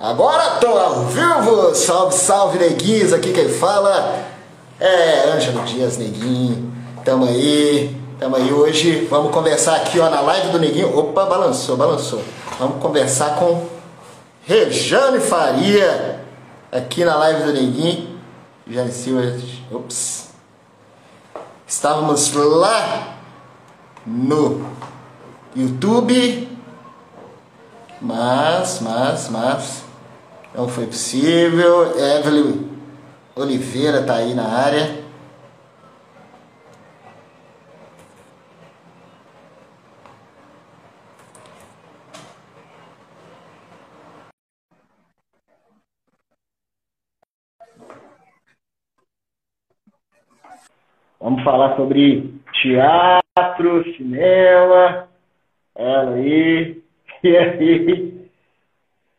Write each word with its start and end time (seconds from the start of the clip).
Agora 0.00 0.56
tô 0.56 0.66
ao 0.66 1.04
vivo! 1.06 1.76
Salve, 1.76 2.12
salve, 2.16 2.58
neguinhos! 2.58 3.12
Aqui 3.12 3.32
quem 3.32 3.48
fala 3.48 4.18
é 4.80 5.28
Ângelo 5.28 5.62
Dias 5.62 5.96
Neguinho. 5.96 6.74
Tamo 7.04 7.24
aí, 7.24 7.96
tamo 8.18 8.34
aí 8.34 8.52
hoje. 8.52 9.06
Vamos 9.08 9.32
conversar 9.32 9.76
aqui 9.76 10.00
ó, 10.00 10.10
na 10.10 10.20
live 10.22 10.48
do 10.48 10.58
Neguinho. 10.58 10.98
Opa, 10.98 11.24
balançou, 11.24 11.76
balançou. 11.76 12.20
Vamos 12.58 12.82
conversar 12.82 13.36
com 13.36 13.64
Rejane 14.44 15.20
Faria 15.20 16.24
aqui 16.72 17.04
na 17.04 17.14
live 17.14 17.44
do 17.44 17.52
Neguinho. 17.52 18.18
Jane 18.66 18.90
Silva, 18.90 19.38
ops. 19.70 20.30
Estávamos 21.64 22.32
lá 22.32 23.18
no 24.04 24.66
YouTube, 25.54 26.51
mas, 28.02 28.80
mas, 28.80 29.30
mas 29.30 29.88
não 30.54 30.68
foi 30.68 30.86
possível. 30.86 31.96
Evelyn 31.98 32.68
Oliveira 33.36 34.04
tá 34.04 34.16
aí 34.16 34.34
na 34.34 34.46
área. 34.48 35.02
Vamos 51.20 51.44
falar 51.44 51.76
sobre 51.76 52.34
teatro, 52.60 53.84
cinema. 53.96 55.08
Ela 55.74 56.14
aí. 56.14 56.82
E 57.24 57.36
aí? 57.36 58.28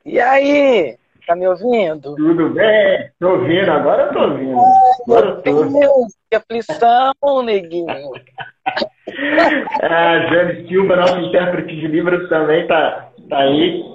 E 0.06 0.20
aí? 0.20 0.98
Tá 1.26 1.36
me 1.36 1.48
ouvindo? 1.48 2.16
Tudo 2.16 2.50
bem? 2.50 3.10
Tô 3.18 3.30
ouvindo, 3.30 3.72
agora 3.72 4.04
eu 4.04 4.14
tô 4.14 4.20
ouvindo. 4.24 4.60
Agora 5.08 5.28
eu 5.28 5.42
tô. 5.42 5.64
Deus, 5.64 6.18
que 6.30 6.36
aflição, 6.36 7.44
neguinho. 7.46 8.12
a 9.82 10.20
Jane 10.28 10.68
Silva, 10.68 10.98
nossa 10.98 11.20
intérprete 11.20 11.76
de 11.76 11.88
Libras, 11.88 12.28
também 12.28 12.68
tá, 12.68 13.10
tá 13.30 13.38
aí. 13.38 13.86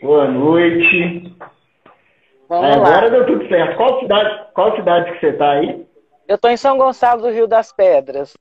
Boa 0.00 0.28
noite. 0.28 1.36
Vamos 2.48 2.76
agora 2.76 3.06
lá. 3.06 3.08
deu 3.08 3.26
tudo 3.26 3.48
certo. 3.48 3.76
Qual 3.76 4.00
cidade, 4.00 4.46
qual 4.54 4.76
cidade 4.76 5.12
que 5.12 5.20
você 5.20 5.32
tá 5.34 5.50
aí? 5.50 5.86
Eu 6.26 6.38
tô 6.38 6.48
em 6.48 6.56
São 6.56 6.78
Gonçalo 6.78 7.22
do 7.22 7.30
Rio 7.30 7.46
das 7.46 7.72
Pedras. 7.72 8.34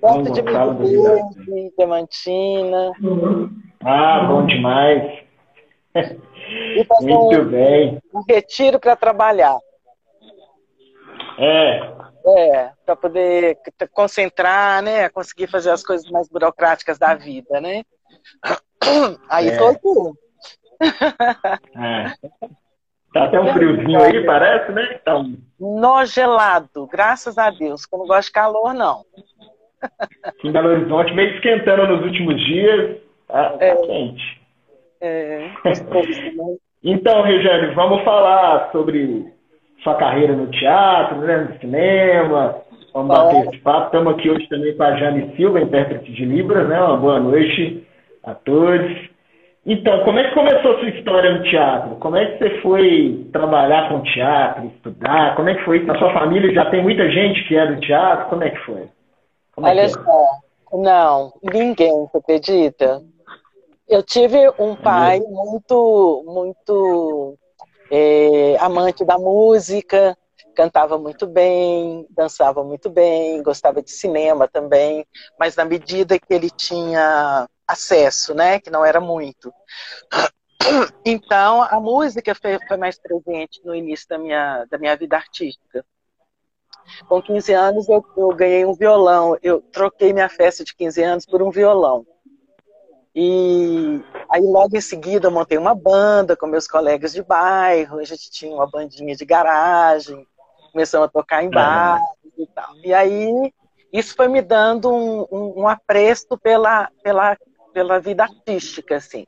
Perto 0.00 0.32
de 0.32 0.42
Verde, 0.42 1.72
Diamantina. 1.76 2.92
Ah, 3.84 4.24
bom 4.26 4.46
demais. 4.46 5.24
Muito 7.00 7.40
um, 7.40 7.44
bem. 7.44 8.00
Um 8.14 8.22
retiro 8.28 8.78
para 8.78 8.96
trabalhar. 8.96 9.58
É. 11.38 11.98
É, 12.26 12.70
para 12.84 12.96
poder 12.96 13.58
concentrar, 13.92 14.82
né? 14.82 15.08
Conseguir 15.08 15.46
fazer 15.46 15.70
as 15.70 15.82
coisas 15.82 16.08
mais 16.10 16.28
burocráticas 16.28 16.98
da 16.98 17.14
vida, 17.14 17.60
né? 17.60 17.82
Aí 19.28 19.48
é. 19.48 19.56
tô 19.56 19.66
aqui. 19.66 20.18
É. 21.76 22.14
Tá 23.12 23.24
até 23.24 23.40
um 23.40 23.52
friozinho 23.52 24.02
aí, 24.02 24.24
parece, 24.24 24.70
né? 24.70 25.00
Tá 25.04 25.16
um... 25.16 25.36
Nó 25.58 26.04
gelado, 26.04 26.86
graças 26.86 27.38
a 27.38 27.50
Deus, 27.50 27.86
que 27.86 27.94
eu 27.94 27.98
não 27.98 28.06
gosto 28.06 28.28
de 28.28 28.32
calor, 28.32 28.74
não. 28.74 29.04
Em 30.44 30.52
Belo 30.52 30.68
Horizonte, 30.68 31.14
meio 31.14 31.34
esquentando 31.34 31.86
nos 31.86 32.04
últimos 32.04 32.40
dias, 32.44 32.96
tá, 33.28 33.50
tá 33.50 33.64
é. 33.64 33.76
quente. 33.76 34.40
É, 35.00 35.50
então, 36.82 37.22
Regiane, 37.22 37.74
vamos 37.74 38.02
falar 38.02 38.70
sobre 38.72 39.32
sua 39.82 39.94
carreira 39.94 40.34
no 40.34 40.48
teatro, 40.48 41.18
né, 41.18 41.48
no 41.50 41.58
cinema. 41.58 42.56
Vamos 42.92 43.08
bater 43.08 43.46
esse 43.46 43.58
papo. 43.58 43.86
Estamos 43.86 44.14
aqui 44.14 44.30
hoje 44.30 44.48
também 44.48 44.76
com 44.76 44.82
a 44.82 44.96
Jane 44.96 45.36
Silva, 45.36 45.60
intérprete 45.60 46.10
de 46.12 46.24
Libras, 46.24 46.68
né? 46.68 46.80
Uma 46.80 46.96
boa 46.96 47.20
noite 47.20 47.86
a 48.24 48.34
todos. 48.34 49.08
Então, 49.64 50.02
como 50.04 50.18
é 50.18 50.24
que 50.24 50.34
começou 50.34 50.76
a 50.76 50.78
sua 50.78 50.88
história 50.88 51.32
no 51.34 51.42
teatro? 51.42 51.96
Como 51.96 52.16
é 52.16 52.24
que 52.24 52.38
você 52.38 52.60
foi 52.60 53.26
trabalhar 53.32 53.88
com 53.88 54.00
teatro, 54.00 54.66
estudar? 54.66 55.36
Como 55.36 55.48
é 55.48 55.54
que 55.54 55.64
foi? 55.64 55.84
Na 55.84 55.98
sua 55.98 56.12
família 56.12 56.52
já 56.54 56.64
tem 56.70 56.82
muita 56.82 57.08
gente 57.10 57.44
que 57.44 57.56
é 57.56 57.66
do 57.66 57.80
teatro? 57.80 58.30
Como 58.30 58.42
é 58.42 58.50
que 58.50 58.58
foi? 58.60 58.88
Como 59.58 59.66
é 59.66 59.70
Olha 59.70 59.80
é 59.80 59.88
só, 59.88 60.40
não, 60.72 61.36
ninguém, 61.42 61.90
você 62.06 62.18
acredita? 62.18 63.04
Eu 63.88 64.04
tive 64.04 64.48
um 64.56 64.76
pai 64.76 65.18
muito, 65.18 66.22
muito 66.24 67.36
é, 67.90 68.56
amante 68.60 69.04
da 69.04 69.18
música, 69.18 70.16
cantava 70.54 70.96
muito 70.96 71.26
bem, 71.26 72.06
dançava 72.08 72.62
muito 72.62 72.88
bem, 72.88 73.42
gostava 73.42 73.82
de 73.82 73.90
cinema 73.90 74.46
também, 74.46 75.04
mas 75.36 75.56
na 75.56 75.64
medida 75.64 76.20
que 76.20 76.32
ele 76.32 76.50
tinha 76.50 77.48
acesso, 77.66 78.34
né, 78.34 78.60
que 78.60 78.70
não 78.70 78.84
era 78.84 79.00
muito. 79.00 79.52
Então, 81.04 81.64
a 81.64 81.80
música 81.80 82.32
foi, 82.32 82.58
foi 82.68 82.76
mais 82.76 82.96
presente 83.00 83.60
no 83.64 83.74
início 83.74 84.06
da 84.08 84.18
minha, 84.18 84.64
da 84.70 84.78
minha 84.78 84.94
vida 84.96 85.16
artística. 85.16 85.84
Com 87.08 87.22
15 87.22 87.52
anos, 87.52 87.88
eu, 87.88 88.04
eu 88.16 88.28
ganhei 88.28 88.64
um 88.64 88.74
violão. 88.74 89.36
Eu 89.42 89.60
troquei 89.60 90.12
minha 90.12 90.28
festa 90.28 90.64
de 90.64 90.74
15 90.74 91.02
anos 91.02 91.26
por 91.26 91.42
um 91.42 91.50
violão. 91.50 92.06
E 93.14 94.00
aí 94.28 94.42
logo 94.42 94.76
em 94.76 94.80
seguida 94.80 95.26
eu 95.26 95.32
montei 95.32 95.58
uma 95.58 95.74
banda 95.74 96.36
com 96.36 96.46
meus 96.46 96.68
colegas 96.68 97.12
de 97.12 97.22
bairro, 97.22 97.98
a 97.98 98.04
gente 98.04 98.30
tinha 98.30 98.54
uma 98.54 98.70
bandinha 98.70 99.16
de 99.16 99.24
garagem, 99.24 100.24
começamos 100.70 101.08
a 101.08 101.10
tocar 101.10 101.42
em 101.42 101.50
bares 101.50 102.06
e 102.36 102.46
tal. 102.46 102.76
E 102.84 102.94
aí 102.94 103.52
isso 103.92 104.14
foi 104.14 104.28
me 104.28 104.40
dando 104.40 104.92
um, 104.92 105.26
um, 105.32 105.62
um 105.62 105.68
apreço 105.68 106.38
pela, 106.38 106.90
pela, 107.02 107.36
pela 107.72 107.98
vida 107.98 108.22
artística, 108.22 108.96
assim. 108.96 109.24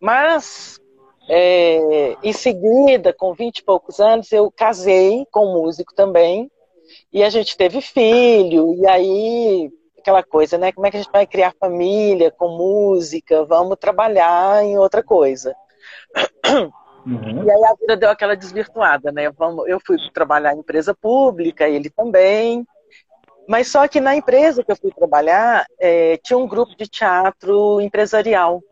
Mas 0.00 0.80
é, 1.28 2.16
em 2.22 2.32
seguida, 2.32 3.12
com 3.12 3.34
vinte 3.34 3.58
e 3.58 3.64
poucos 3.64 3.98
anos, 3.98 4.30
eu 4.32 4.50
casei 4.50 5.26
com 5.30 5.46
um 5.46 5.52
músico 5.54 5.94
também, 5.94 6.50
e 7.16 7.22
a 7.22 7.30
gente 7.30 7.56
teve 7.56 7.80
filho, 7.80 8.74
e 8.74 8.86
aí 8.86 9.72
aquela 9.98 10.22
coisa, 10.22 10.58
né? 10.58 10.70
Como 10.70 10.86
é 10.86 10.90
que 10.90 10.98
a 10.98 11.00
gente 11.00 11.10
vai 11.10 11.26
criar 11.26 11.54
família 11.58 12.30
com 12.30 12.48
música? 12.48 13.42
Vamos 13.46 13.78
trabalhar 13.80 14.62
em 14.62 14.76
outra 14.76 15.02
coisa. 15.02 15.56
Uhum. 17.06 17.42
E 17.42 17.50
aí 17.50 17.64
a 17.64 17.74
vida 17.74 17.96
deu 17.96 18.10
aquela 18.10 18.36
desvirtuada, 18.36 19.10
né? 19.10 19.30
Vamos, 19.30 19.66
eu 19.66 19.80
fui 19.80 19.96
trabalhar 20.12 20.54
em 20.54 20.58
empresa 20.58 20.94
pública, 20.94 21.66
ele 21.66 21.88
também. 21.88 22.66
Mas 23.48 23.68
só 23.68 23.88
que 23.88 23.98
na 23.98 24.14
empresa 24.14 24.62
que 24.62 24.70
eu 24.70 24.76
fui 24.76 24.90
trabalhar, 24.90 25.64
é, 25.80 26.18
tinha 26.18 26.36
um 26.36 26.46
grupo 26.46 26.76
de 26.76 26.86
teatro 26.86 27.80
empresarial. 27.80 28.62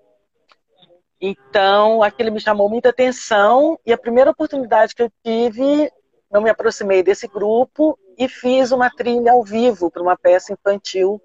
Então, 1.19 2.03
aquilo 2.03 2.31
me 2.31 2.41
chamou 2.41 2.69
muita 2.69 2.91
atenção 2.91 3.79
e 3.87 3.93
a 3.93 3.97
primeira 3.97 4.33
oportunidade 4.33 4.95
que 4.95 5.03
eu 5.03 5.11
tive, 5.25 5.91
eu 6.31 6.43
me 6.43 6.51
aproximei 6.51 7.03
desse 7.03 7.27
grupo 7.27 7.99
e 8.19 8.29
fiz 8.29 8.73
uma 8.73 8.91
trilha 8.91 9.33
ao 9.33 9.43
vivo 9.43 9.91
para 9.91 10.03
uma 10.03 10.17
peça 10.17 10.53
infantil 10.53 11.21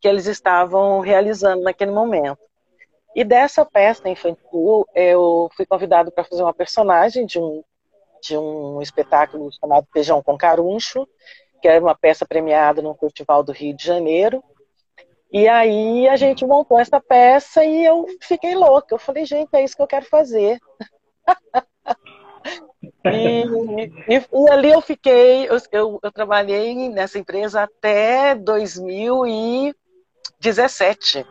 que 0.00 0.08
eles 0.08 0.26
estavam 0.26 1.00
realizando 1.00 1.62
naquele 1.62 1.92
momento. 1.92 2.40
E 3.14 3.24
dessa 3.24 3.64
peça 3.64 4.08
infantil, 4.08 4.86
eu 4.94 5.48
fui 5.54 5.66
convidado 5.66 6.10
para 6.10 6.24
fazer 6.24 6.42
uma 6.42 6.54
personagem 6.54 7.26
de 7.26 7.38
um, 7.38 7.62
de 8.22 8.36
um 8.36 8.80
espetáculo 8.80 9.50
chamado 9.52 9.86
Feijão 9.92 10.22
com 10.22 10.36
Caruncho, 10.36 11.06
que 11.60 11.68
era 11.68 11.82
uma 11.82 11.94
peça 11.94 12.26
premiada 12.26 12.80
no 12.80 12.94
Festival 12.94 13.42
do 13.42 13.52
Rio 13.52 13.76
de 13.76 13.84
Janeiro. 13.84 14.42
E 15.30 15.46
aí 15.46 16.08
a 16.08 16.16
gente 16.16 16.44
montou 16.44 16.78
essa 16.78 17.00
peça 17.00 17.64
e 17.64 17.84
eu 17.84 18.06
fiquei 18.20 18.54
louca. 18.54 18.94
Eu 18.94 18.98
falei, 18.98 19.24
gente, 19.24 19.54
é 19.54 19.62
isso 19.62 19.76
que 19.76 19.82
eu 19.82 19.86
quero 19.86 20.06
fazer. 20.06 20.58
E, 23.04 23.44
e, 24.08 24.16
e, 24.16 24.50
ali 24.50 24.70
eu 24.70 24.80
fiquei, 24.80 25.46
eu, 25.48 25.58
eu, 25.72 26.00
eu, 26.02 26.12
trabalhei 26.12 26.88
nessa 26.88 27.18
empresa 27.18 27.62
até 27.62 28.34
2017. 28.34 31.26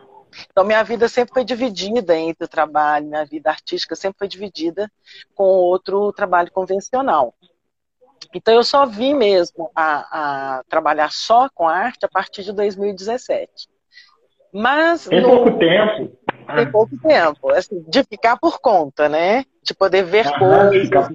Então, 0.50 0.64
minha 0.64 0.82
vida 0.82 1.08
sempre 1.08 1.34
foi 1.34 1.44
dividida 1.44 2.16
entre 2.16 2.44
o 2.44 2.48
trabalho, 2.48 3.06
minha 3.06 3.24
vida 3.24 3.50
artística 3.50 3.96
sempre 3.96 4.18
foi 4.18 4.28
dividida 4.28 4.90
com 5.34 5.44
outro 5.44 6.12
trabalho 6.12 6.52
convencional. 6.52 7.34
Então, 8.34 8.54
eu 8.54 8.64
só 8.64 8.86
vim 8.86 9.14
mesmo 9.14 9.70
a, 9.74 10.58
a 10.58 10.64
trabalhar 10.64 11.10
só 11.10 11.48
com 11.50 11.68
arte 11.68 12.04
a 12.04 12.08
partir 12.08 12.44
de 12.44 12.52
2017. 12.52 13.68
Mas. 14.52 15.06
Tem 15.06 15.22
no... 15.22 15.28
pouco 15.28 15.58
tempo. 15.58 16.18
Tem 16.54 16.70
pouco 16.70 16.98
tempo. 16.98 17.50
Assim, 17.50 17.82
de 17.88 18.04
ficar 18.04 18.38
por 18.38 18.60
conta, 18.60 19.08
né? 19.08 19.44
De 19.62 19.74
poder 19.74 20.04
ver 20.04 20.26
ah, 20.26 20.38
coisas 20.38 21.08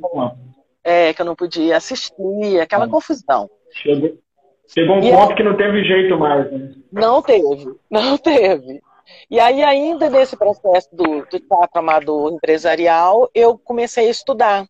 é, 0.87 1.13
que 1.13 1.21
eu 1.21 1.25
não 1.25 1.35
podia 1.35 1.75
assistir, 1.75 2.61
aquela 2.61 2.85
ah. 2.85 2.89
confusão. 2.89 3.49
Chegou, 3.73 4.17
chegou 4.65 4.95
um 4.95 5.03
e 5.03 5.11
ponto 5.11 5.35
que 5.35 5.43
não 5.43 5.57
teve 5.57 5.83
jeito 5.83 6.17
mais. 6.17 6.49
Né? 6.49 6.75
Não 6.89 7.21
teve, 7.21 7.75
não 7.91 8.17
teve. 8.17 8.81
E 9.29 9.37
aí, 9.37 9.61
ainda 9.63 10.09
nesse 10.09 10.37
processo 10.37 10.87
do, 10.93 11.25
do 11.25 11.39
teatro 11.39 11.79
amador 11.79 12.31
empresarial, 12.31 13.29
eu 13.35 13.57
comecei 13.57 14.07
a 14.07 14.11
estudar. 14.11 14.65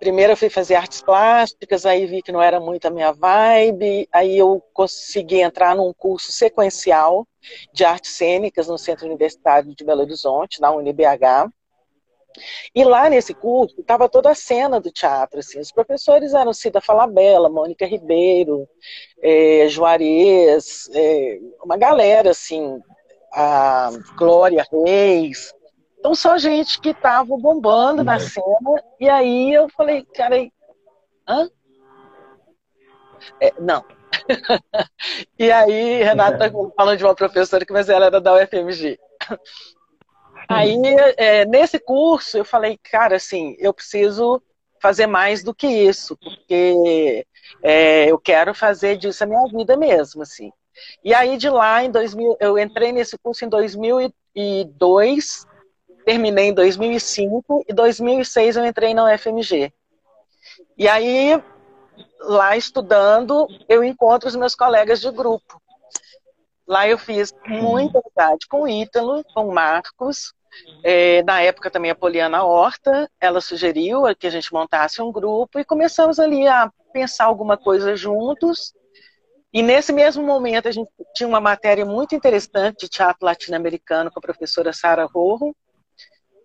Primeiro 0.00 0.32
eu 0.32 0.36
fui 0.36 0.48
fazer 0.48 0.74
artes 0.74 1.00
plásticas, 1.00 1.86
aí 1.86 2.06
vi 2.06 2.22
que 2.22 2.32
não 2.32 2.42
era 2.42 2.58
muito 2.58 2.86
a 2.86 2.90
minha 2.90 3.12
vibe, 3.12 4.08
aí 4.10 4.36
eu 4.36 4.60
consegui 4.72 5.42
entrar 5.42 5.76
num 5.76 5.92
curso 5.92 6.32
sequencial 6.32 7.24
de 7.72 7.84
artes 7.84 8.12
cênicas 8.12 8.66
no 8.66 8.78
Centro 8.78 9.06
Universitário 9.06 9.74
de 9.76 9.84
Belo 9.84 10.00
Horizonte, 10.00 10.60
na 10.60 10.72
UniBH. 10.72 11.50
E 12.74 12.84
lá 12.84 13.08
nesse 13.08 13.34
curso 13.34 13.80
estava 13.80 14.08
toda 14.08 14.30
a 14.30 14.34
cena 14.34 14.80
do 14.80 14.90
teatro, 14.90 15.40
assim, 15.40 15.58
os 15.58 15.72
professores 15.72 16.32
eram 16.32 16.52
Cida 16.52 16.80
Falabella, 16.80 17.48
Mônica 17.48 17.86
Ribeiro, 17.86 18.68
é, 19.22 19.66
Juarez, 19.68 20.88
é, 20.94 21.38
uma 21.62 21.76
galera 21.76 22.30
assim, 22.30 22.80
a 23.32 23.90
Glória 24.16 24.64
Reis, 24.72 25.52
então, 26.00 26.14
só 26.14 26.38
gente 26.38 26.80
que 26.80 26.88
estava 26.88 27.36
bombando 27.36 28.02
na 28.02 28.18
cena. 28.18 28.82
E 28.98 29.06
aí 29.06 29.52
eu 29.52 29.68
falei, 29.68 30.02
cara, 30.14 30.36
hã? 31.28 31.48
É, 33.38 33.52
não. 33.60 33.84
e 35.38 35.52
aí, 35.52 36.02
Renata 36.02 36.50
falando 36.74 36.96
de 36.96 37.04
uma 37.04 37.14
professora 37.14 37.66
que, 37.66 37.72
mas 37.72 37.90
ela 37.90 38.06
era 38.06 38.18
da 38.18 38.34
UFMG. 38.34 38.98
Aí, 40.50 40.76
é, 41.16 41.44
nesse 41.44 41.78
curso, 41.78 42.36
eu 42.36 42.44
falei, 42.44 42.76
cara, 42.82 43.14
assim, 43.14 43.54
eu 43.60 43.72
preciso 43.72 44.42
fazer 44.82 45.06
mais 45.06 45.44
do 45.44 45.54
que 45.54 45.66
isso, 45.68 46.16
porque 46.16 47.24
é, 47.62 48.10
eu 48.10 48.18
quero 48.18 48.52
fazer 48.52 48.96
disso 48.96 49.22
a 49.22 49.26
minha 49.28 49.46
vida 49.46 49.76
mesmo, 49.76 50.22
assim. 50.22 50.50
E 51.04 51.14
aí, 51.14 51.36
de 51.36 51.48
lá, 51.48 51.84
em 51.84 51.90
2000, 51.90 52.36
eu 52.40 52.58
entrei 52.58 52.90
nesse 52.90 53.16
curso 53.18 53.44
em 53.44 53.48
2002, 53.48 55.46
terminei 56.04 56.46
em 56.48 56.54
2005 56.54 57.64
e 57.68 57.72
2006 57.72 58.56
eu 58.56 58.66
entrei 58.66 58.92
na 58.92 59.04
UFMG. 59.04 59.72
E 60.76 60.88
aí, 60.88 61.40
lá 62.18 62.56
estudando, 62.56 63.46
eu 63.68 63.84
encontro 63.84 64.28
os 64.28 64.34
meus 64.34 64.56
colegas 64.56 65.00
de 65.00 65.12
grupo. 65.12 65.62
Lá 66.66 66.88
eu 66.88 66.98
fiz 66.98 67.32
muita 67.46 68.00
amizade 68.00 68.46
com 68.48 68.62
o 68.62 68.68
Ítalo, 68.68 69.22
com 69.32 69.48
o 69.48 69.54
Marcos. 69.54 70.32
É, 70.82 71.22
na 71.22 71.40
época 71.42 71.70
também 71.70 71.90
a 71.90 71.94
Poliana 71.94 72.42
Horta, 72.44 73.10
ela 73.20 73.40
sugeriu 73.40 74.02
que 74.18 74.26
a 74.26 74.30
gente 74.30 74.52
montasse 74.52 75.00
um 75.00 75.12
grupo 75.12 75.58
e 75.58 75.64
começamos 75.64 76.18
ali 76.18 76.46
a 76.46 76.70
pensar 76.92 77.24
alguma 77.24 77.56
coisa 77.56 77.96
juntos. 77.96 78.72
E 79.52 79.62
nesse 79.62 79.92
mesmo 79.92 80.22
momento 80.22 80.68
a 80.68 80.72
gente 80.72 80.90
tinha 81.14 81.28
uma 81.28 81.40
matéria 81.40 81.84
muito 81.84 82.14
interessante 82.14 82.80
de 82.80 82.88
teatro 82.88 83.24
latino-americano 83.24 84.10
com 84.10 84.18
a 84.18 84.22
professora 84.22 84.72
Sara 84.72 85.06
Rojo, 85.06 85.54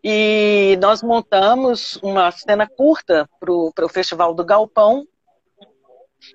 e 0.08 0.78
nós 0.80 1.02
montamos 1.02 1.98
uma 2.04 2.30
cena 2.30 2.68
curta 2.68 3.28
para 3.40 3.52
o 3.86 3.90
Festival 3.90 4.36
do 4.36 4.46
Galpão, 4.46 5.08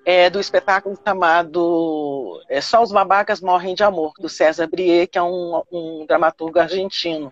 é, 0.05 0.29
do 0.29 0.41
espetáculo 0.41 0.99
chamado 1.07 2.43
é, 2.49 2.61
Só 2.61 2.83
os 2.83 2.91
Babacas 2.91 3.41
Morrem 3.41 3.77
de 3.77 3.85
Amor, 3.85 4.13
do 4.19 4.29
César 4.29 4.67
Brie, 4.67 5.07
que 5.07 5.19
é 5.19 5.23
um, 5.23 5.63
um 5.71 6.05
dramaturgo 6.05 6.59
argentino. 6.59 7.31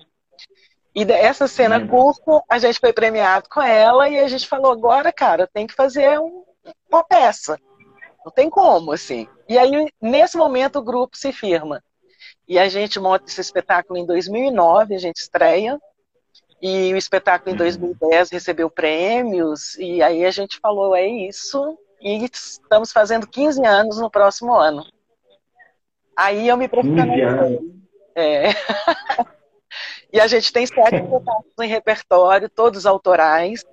E 0.99 1.13
essa 1.13 1.47
cena 1.47 1.79
uhum. 1.79 1.87
curta, 1.87 2.43
a 2.49 2.59
gente 2.59 2.81
foi 2.81 2.93
premiado 2.93 3.49
com 3.49 3.63
ela 3.63 4.09
e 4.09 4.19
a 4.19 4.27
gente 4.27 4.49
falou, 4.49 4.73
agora, 4.73 5.13
cara, 5.13 5.47
tem 5.47 5.65
que 5.65 5.73
fazer 5.73 6.19
um, 6.19 6.43
uma 6.91 7.05
peça. 7.05 7.57
Não 8.25 8.33
tem 8.33 8.51
como, 8.51 8.91
assim. 8.91 9.29
E 9.49 9.57
aí, 9.57 9.93
nesse 10.03 10.37
momento, 10.37 10.81
o 10.81 10.83
grupo 10.83 11.17
se 11.17 11.33
firma. 11.33 11.81
E 12.49 12.59
a 12.59 12.69
gente 12.69 12.99
monta 12.99 13.27
esse 13.29 13.41
espetáculo 13.41 13.97
em 13.97 14.05
2009, 14.05 14.97
a 14.97 14.99
gente 14.99 15.19
estreia. 15.19 15.79
E 16.61 16.93
o 16.93 16.97
espetáculo 16.97 17.55
em 17.55 17.57
2010 17.57 18.31
recebeu 18.31 18.69
prêmios, 18.69 19.77
e 19.79 20.03
aí 20.03 20.25
a 20.25 20.33
gente 20.33 20.59
falou, 20.61 20.97
é 20.97 21.07
isso, 21.07 21.79
e 22.03 22.25
estamos 22.25 22.91
fazendo 22.91 23.29
15 23.29 23.65
anos 23.65 23.99
no 24.01 24.11
próximo 24.11 24.53
ano. 24.53 24.85
Aí 26.17 26.49
eu 26.49 26.57
me 26.57 26.67
profissionalizei. 26.67 27.61
É. 28.17 28.49
e 30.13 30.21
a 30.21 30.27
gente 30.27 30.53
tem 30.53 30.67
sete 30.67 30.97
espetáculos 30.97 31.55
em 31.61 31.69
repertório, 31.69 32.49
todos 32.49 32.87
autorais. 32.87 33.65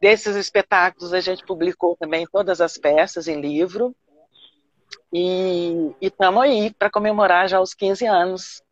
Desses 0.00 0.36
espetáculos 0.36 1.12
a 1.12 1.20
gente 1.20 1.44
publicou 1.44 1.96
também 1.96 2.26
todas 2.30 2.60
as 2.60 2.78
peças 2.78 3.26
em 3.26 3.40
livro. 3.40 3.94
E 5.12 5.92
estamos 6.00 6.42
aí 6.42 6.72
para 6.72 6.90
comemorar 6.90 7.48
já 7.48 7.60
os 7.60 7.74
15 7.74 8.06
anos, 8.06 8.62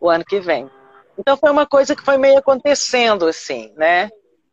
o 0.00 0.08
ano 0.08 0.24
que 0.24 0.40
vem. 0.40 0.70
Então 1.18 1.36
foi 1.36 1.50
uma 1.50 1.66
coisa 1.66 1.94
que 1.94 2.04
foi 2.04 2.18
meio 2.18 2.38
acontecendo 2.38 3.26
assim, 3.26 3.72
né? 3.76 4.10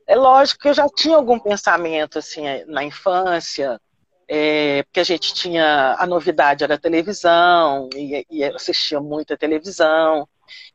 É 0.07 0.15
lógico 0.15 0.62
que 0.62 0.69
eu 0.69 0.74
já 0.74 0.88
tinha 0.89 1.15
algum 1.15 1.39
pensamento 1.39 2.19
assim 2.19 2.44
na 2.68 2.83
infância, 2.83 3.80
é, 4.27 4.83
porque 4.83 5.00
a 5.00 5.03
gente 5.03 5.33
tinha 5.33 5.95
a 6.00 6.07
novidade 6.07 6.63
era 6.63 6.75
a 6.75 6.80
televisão 6.80 7.89
e, 7.94 8.25
e 8.30 8.44
assistia 8.44 9.00
muito 9.00 9.33
a 9.33 9.38
televisão 9.38 10.27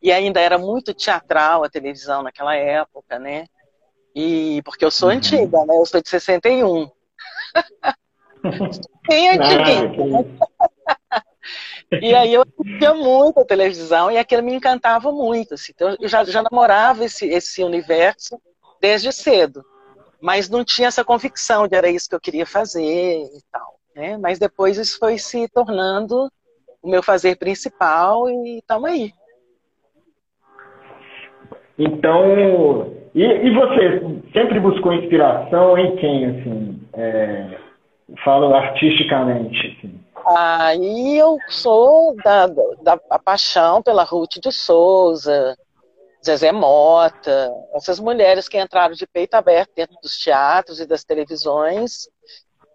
e 0.02 0.12
ainda 0.12 0.40
era 0.40 0.58
muito 0.58 0.94
teatral 0.94 1.64
a 1.64 1.70
televisão 1.70 2.22
naquela 2.22 2.54
época, 2.54 3.18
né? 3.18 3.46
E 4.14 4.62
porque 4.64 4.84
eu 4.84 4.90
sou 4.90 5.10
uhum. 5.10 5.16
antiga, 5.16 5.64
né? 5.64 5.76
Eu 5.76 5.86
sou 5.86 6.00
de 6.00 6.08
61. 6.08 6.90
Bem 9.08 9.30
antiguinha. 9.30 10.24
E 12.00 12.14
aí 12.14 12.34
eu 12.34 12.42
assistia 12.42 12.94
muito 12.94 13.38
a 13.40 13.44
televisão 13.44 14.10
e 14.10 14.18
aquilo 14.18 14.42
me 14.42 14.54
encantava 14.54 15.12
muito. 15.12 15.54
Assim. 15.54 15.72
Então 15.74 15.96
eu 16.00 16.08
já, 16.08 16.24
já 16.24 16.42
namorava 16.42 17.04
esse, 17.04 17.26
esse 17.26 17.62
universo 17.62 18.40
desde 18.80 19.12
cedo. 19.12 19.64
Mas 20.20 20.48
não 20.48 20.64
tinha 20.64 20.88
essa 20.88 21.04
convicção 21.04 21.68
de 21.68 21.76
era 21.76 21.88
isso 21.88 22.08
que 22.08 22.14
eu 22.14 22.20
queria 22.20 22.46
fazer 22.46 23.22
e 23.22 23.42
tal. 23.52 23.78
Né? 23.94 24.16
Mas 24.16 24.38
depois 24.38 24.76
isso 24.78 24.98
foi 24.98 25.18
se 25.18 25.48
tornando 25.48 26.30
o 26.82 26.88
meu 26.88 27.02
fazer 27.02 27.36
principal 27.36 28.28
e 28.28 28.58
estamos 28.58 28.90
aí. 28.90 29.12
Então, 31.78 32.92
e, 33.14 33.22
e, 33.22 33.54
você 33.54 34.00
sempre 34.32 34.60
buscou 34.60 34.92
inspiração 34.92 35.76
em 35.76 35.96
quem, 35.96 36.26
assim? 36.26 36.80
É, 36.94 37.58
falo 38.24 38.54
artisticamente, 38.54 39.76
assim. 39.78 40.00
Aí 40.26 41.16
eu 41.18 41.38
sou 41.48 42.16
da, 42.16 42.46
da, 42.82 43.18
paixão 43.18 43.80
pela 43.82 44.02
Ruth 44.02 44.38
de 44.42 44.50
Souza, 44.50 45.56
Zezé 46.24 46.50
Mota, 46.50 47.52
essas 47.74 48.00
mulheres 48.00 48.48
que 48.48 48.60
entraram 48.60 48.94
de 48.94 49.06
peito 49.06 49.34
aberto 49.34 49.70
dentro 49.76 49.96
dos 50.02 50.18
teatros 50.18 50.80
e 50.80 50.86
das 50.86 51.04
televisões, 51.04 52.08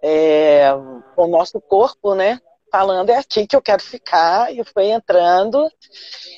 é, 0.01 0.72
o 1.17 1.27
nosso 1.27 1.60
corpo, 1.60 2.15
né? 2.15 2.39
Falando 2.71 3.09
é 3.09 3.17
aqui 3.17 3.45
que 3.45 3.55
eu 3.55 3.61
quero 3.61 3.83
ficar, 3.83 4.53
e 4.53 4.63
foi 4.63 4.91
entrando 4.91 5.69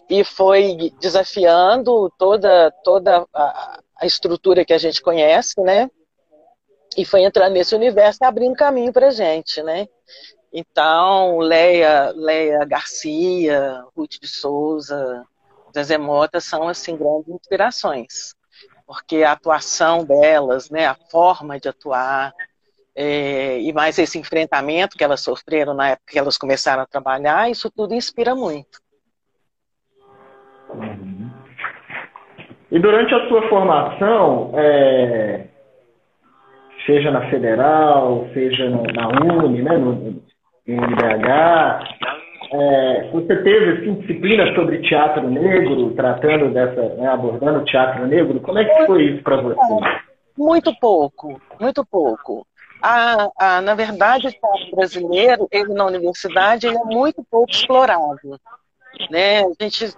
e 0.09 0.23
foi 0.23 0.91
desafiando 0.99 2.11
toda, 2.17 2.71
toda 2.83 3.27
a, 3.31 3.81
estrutura 4.01 4.65
que 4.65 4.73
a 4.73 4.77
gente 4.77 5.01
conhece, 5.01 5.61
né? 5.61 5.89
E 6.97 7.05
foi 7.05 7.23
entrando 7.23 7.53
nesse 7.53 7.75
universo 7.75 8.19
e 8.21 8.25
abrindo 8.25 8.55
caminho 8.55 8.91
para 8.91 9.11
gente, 9.11 9.61
né? 9.61 9.87
Então, 10.51 11.37
Leia, 11.37 12.11
Leia 12.15 12.65
Garcia, 12.65 13.83
Ruth 13.95 14.19
de 14.19 14.27
Souza, 14.27 15.25
Zezé 15.75 15.97
Mota 15.97 16.39
são 16.39 16.67
assim 16.67 16.95
grandes 16.95 17.29
inspirações, 17.29 18.35
porque 18.85 19.23
a 19.23 19.31
atuação 19.31 20.03
delas, 20.03 20.69
né, 20.69 20.85
a 20.85 20.95
forma 21.09 21.59
de 21.59 21.69
atuar 21.69 22.33
é, 22.95 23.59
e 23.59 23.73
mais 23.73 23.97
esse 23.97 24.19
enfrentamento 24.19 24.97
que 24.97 25.03
elas 25.03 25.21
sofreram 25.21 25.73
na 25.73 25.89
época 25.89 26.12
que 26.12 26.19
elas 26.19 26.38
começaram 26.38 26.83
a 26.83 26.88
trabalhar, 26.88 27.50
isso 27.50 27.71
tudo 27.71 27.93
inspira 27.93 28.35
muito. 28.35 28.79
Uhum. 30.73 31.29
E 32.71 32.79
durante 32.79 33.13
a 33.13 33.27
sua 33.27 33.47
formação, 33.50 34.51
é, 34.55 35.47
seja 36.85 37.12
na 37.12 37.29
Federal, 37.29 38.27
seja 38.33 38.69
na 38.69 39.07
Uni, 39.43 39.62
né, 39.62 39.77
no, 39.77 40.21
em 40.67 40.79
UNBH. 40.79 42.03
É, 42.51 43.09
você 43.12 43.35
teve 43.38 43.71
assim, 43.71 43.93
disciplina 43.95 44.53
sobre 44.53 44.81
teatro 44.81 45.27
negro, 45.27 45.91
tratando 45.91 46.53
dessa, 46.53 46.81
né, 46.95 47.07
abordando 47.07 47.59
o 47.59 47.65
teatro 47.65 48.05
negro. 48.05 48.39
Como 48.41 48.59
é 48.59 48.65
que 48.65 48.85
foi 48.85 49.03
isso 49.03 49.23
para 49.23 49.38
você? 49.38 49.59
Muito 50.38 50.73
pouco, 50.79 51.39
muito 51.59 51.85
pouco. 51.85 52.45
A, 52.85 53.29
a, 53.37 53.61
na 53.61 53.75
verdade, 53.75 54.27
o 54.27 54.31
teatro 54.31 54.75
brasileiro, 54.75 55.47
ele 55.49 55.73
na 55.73 55.85
universidade, 55.85 56.67
ele 56.67 56.75
é 56.75 56.83
muito 56.83 57.23
pouco 57.31 57.49
explorado. 57.49 58.37
Né? 59.09 59.39
A, 59.39 59.63
gente, 59.63 59.97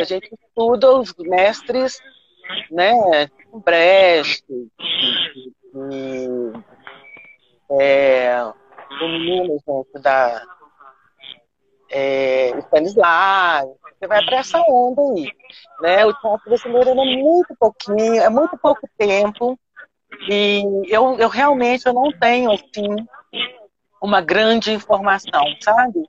a 0.00 0.04
gente 0.04 0.30
estuda 0.32 0.96
os 0.96 1.14
mestres, 1.18 2.00
né, 2.70 3.28
Brecht, 3.62 4.42
e, 4.48 5.50
e, 5.74 6.52
é, 7.70 8.42
o 8.42 9.08
menino, 9.08 9.58
gente, 9.68 10.02
da 10.02 10.42
é, 11.90 12.58
Stanislavski, 12.60 13.76
você 13.98 14.06
vai 14.06 14.24
para 14.24 14.38
essa 14.38 14.58
onda 14.70 15.02
aí. 15.02 15.30
Né? 15.82 16.06
O 16.06 16.14
teatro 16.14 16.46
brasileiro 16.46 16.90
é 16.90 16.94
muito 16.94 17.54
pouquinho, 17.60 18.22
é 18.22 18.30
muito 18.30 18.56
pouco 18.56 18.88
tempo, 18.96 19.58
e 20.28 20.64
eu, 20.88 21.18
eu 21.18 21.28
realmente 21.28 21.86
eu 21.86 21.92
não 21.92 22.12
tenho, 22.12 22.50
assim, 22.52 22.88
uma 24.00 24.20
grande 24.20 24.72
informação, 24.72 25.44
sabe? 25.60 26.02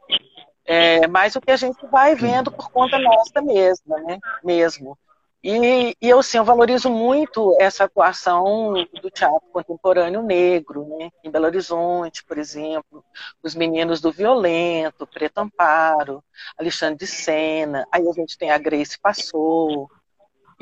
É, 0.65 1.07
mas 1.07 1.35
o 1.35 1.41
que 1.41 1.51
a 1.51 1.57
gente 1.57 1.85
vai 1.87 2.15
vendo 2.15 2.51
por 2.51 2.71
conta 2.71 2.97
nossa 2.97 3.41
mesma, 3.41 3.99
né? 3.99 4.19
Mesmo. 4.43 4.97
E, 5.43 5.93
e 6.01 6.09
eu, 6.09 6.19
assim, 6.19 6.37
eu 6.37 6.45
valorizo 6.45 6.89
muito 6.89 7.53
essa 7.59 7.83
atuação 7.83 8.73
do 9.01 9.11
teatro 9.11 9.45
contemporâneo 9.51 10.23
negro, 10.23 10.87
né? 10.97 11.09
Em 11.21 11.29
Belo 11.29 11.45
Horizonte, 11.45 12.23
por 12.23 12.37
exemplo, 12.37 13.03
os 13.43 13.53
meninos 13.53 13.99
do 13.99 14.09
Violento, 14.09 15.05
Preto 15.05 15.39
Amparo, 15.39 16.23
Alexandre 16.57 16.99
de 16.99 17.07
Sena, 17.07 17.85
aí 17.91 18.07
a 18.07 18.13
gente 18.13 18.37
tem 18.37 18.51
a 18.51 18.57
Grace 18.57 18.97
Passou, 18.97 19.91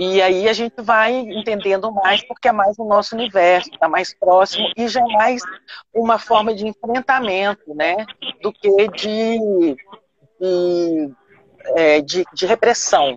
e 0.04 0.20
aí 0.20 0.50
a 0.50 0.54
gente 0.54 0.82
vai 0.82 1.14
entendendo 1.14 1.92
mais 1.92 2.26
porque 2.26 2.48
é 2.48 2.52
mais 2.52 2.76
o 2.80 2.86
nosso 2.86 3.14
universo, 3.16 3.70
está 3.70 3.88
mais 3.88 4.12
próximo 4.12 4.68
e 4.76 4.88
já 4.88 5.00
é 5.00 5.14
mais 5.14 5.44
uma 5.94 6.18
forma 6.18 6.56
de 6.56 6.68
enfrentamento, 6.68 7.76
né? 7.76 8.08
Do 8.42 8.52
que 8.52 8.88
de, 8.88 9.78
de, 10.40 11.14
é, 11.76 12.02
de, 12.02 12.26
de 12.34 12.46
repressão, 12.48 13.16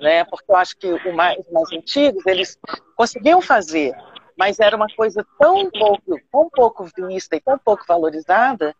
né? 0.00 0.22
Porque 0.22 0.44
eu 0.48 0.54
acho 0.54 0.78
que 0.78 0.86
os 0.86 1.12
mais, 1.12 1.44
mais 1.50 1.72
antigos, 1.72 2.24
eles 2.24 2.56
conseguiam 2.94 3.40
fazer, 3.40 3.92
mas 4.38 4.60
era 4.60 4.76
uma 4.76 4.86
coisa 4.94 5.26
tão 5.40 5.68
pouco, 5.72 6.20
tão 6.30 6.48
pouco 6.50 6.84
vista 6.84 7.34
e 7.34 7.40
tão 7.40 7.58
pouco 7.58 7.84
valorizada, 7.84 8.76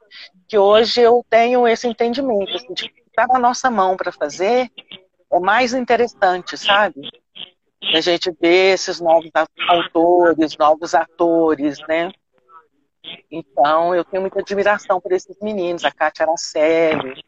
que 0.47 0.57
hoje 0.57 1.01
eu 1.01 1.27
tenho 1.29 1.67
esse 1.67 1.89
entendimento, 1.89 2.55
assim, 2.55 2.73
de 2.73 2.89
que 2.89 3.03
está 3.09 3.27
na 3.27 3.41
nossa 3.41 3.69
mão 3.69 3.97
para 3.97 4.13
fazer, 4.13 4.71
é 5.33 5.41
mais 5.41 5.75
interessante, 5.75 6.57
sabe? 6.57 7.11
A 7.95 8.01
gente 8.01 8.31
vê 8.41 8.73
esses 8.73 9.01
novos 9.01 9.31
autores, 9.69 10.57
novos 10.57 10.95
atores, 10.95 11.79
né? 11.89 12.13
Então, 13.31 13.95
eu 13.95 14.05
tenho 14.05 14.21
muita 14.23 14.41
admiração 14.41 15.01
por 15.01 15.13
esses 15.13 15.37
meninos, 15.43 15.85
a 15.85 15.91
Cátia 15.91 16.25
Araceli, 16.25 17.23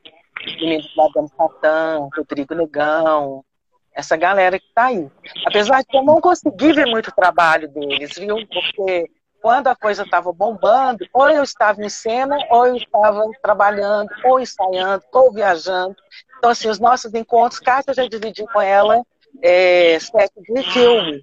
os 0.46 0.54
meninos 0.60 0.94
Madame 0.96 1.28
Satã, 1.36 2.08
Rodrigo 2.16 2.54
Negão, 2.54 3.44
essa 3.92 4.16
galera 4.16 4.58
que 4.58 4.66
está 4.66 4.86
aí. 4.86 5.10
Apesar 5.46 5.82
de 5.82 5.96
eu 5.96 6.04
não 6.04 6.20
conseguir 6.20 6.72
ver 6.72 6.86
muito 6.86 7.12
trabalho 7.12 7.68
deles, 7.68 8.14
viu? 8.16 8.36
Porque 8.46 9.10
quando 9.42 9.66
a 9.66 9.76
coisa 9.76 10.04
estava 10.04 10.32
bombando, 10.32 11.06
ou 11.12 11.28
eu 11.28 11.42
estava 11.42 11.84
em 11.84 11.88
cena, 11.88 12.38
ou 12.50 12.66
eu 12.66 12.76
estava 12.76 13.22
trabalhando, 13.42 14.08
ou 14.24 14.40
ensaiando, 14.40 15.04
ou 15.12 15.32
viajando. 15.32 15.96
Então, 16.38 16.50
assim, 16.50 16.68
os 16.68 16.78
nossos 16.78 17.12
encontros, 17.12 17.60
Cátia 17.60 17.92
já 17.92 18.08
dividi 18.08 18.44
com 18.46 18.60
ela 18.60 19.02
é, 19.42 19.98
set 19.98 20.32
de 20.36 20.62
filme. 20.72 21.22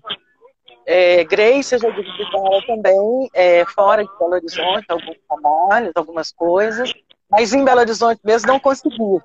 É, 0.86 1.24
Grace, 1.24 1.76
eu 1.76 1.80
já 1.80 1.90
dividi 1.90 2.32
com 2.32 2.48
ela 2.48 2.62
também, 2.66 3.30
é, 3.34 3.66
fora 3.66 4.04
de 4.04 4.10
Belo 4.20 4.34
Horizonte, 4.34 4.86
alguns 4.90 5.18
trabalhos, 5.28 5.92
algumas 5.96 6.32
coisas, 6.32 6.92
mas 7.30 7.54
em 7.54 7.64
Belo 7.64 7.82
Horizonte 7.82 8.20
mesmo 8.24 8.48
não 8.48 8.60
consegui. 8.60 9.22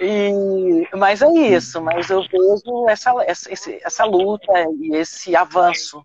E, 0.00 0.88
mas 0.96 1.22
é 1.22 1.28
isso, 1.28 1.82
mas 1.82 2.08
eu 2.08 2.22
vejo 2.22 2.88
essa, 2.88 3.12
essa, 3.26 3.50
essa 3.84 4.04
luta 4.04 4.52
e 4.80 4.96
esse 4.96 5.36
avanço, 5.36 6.04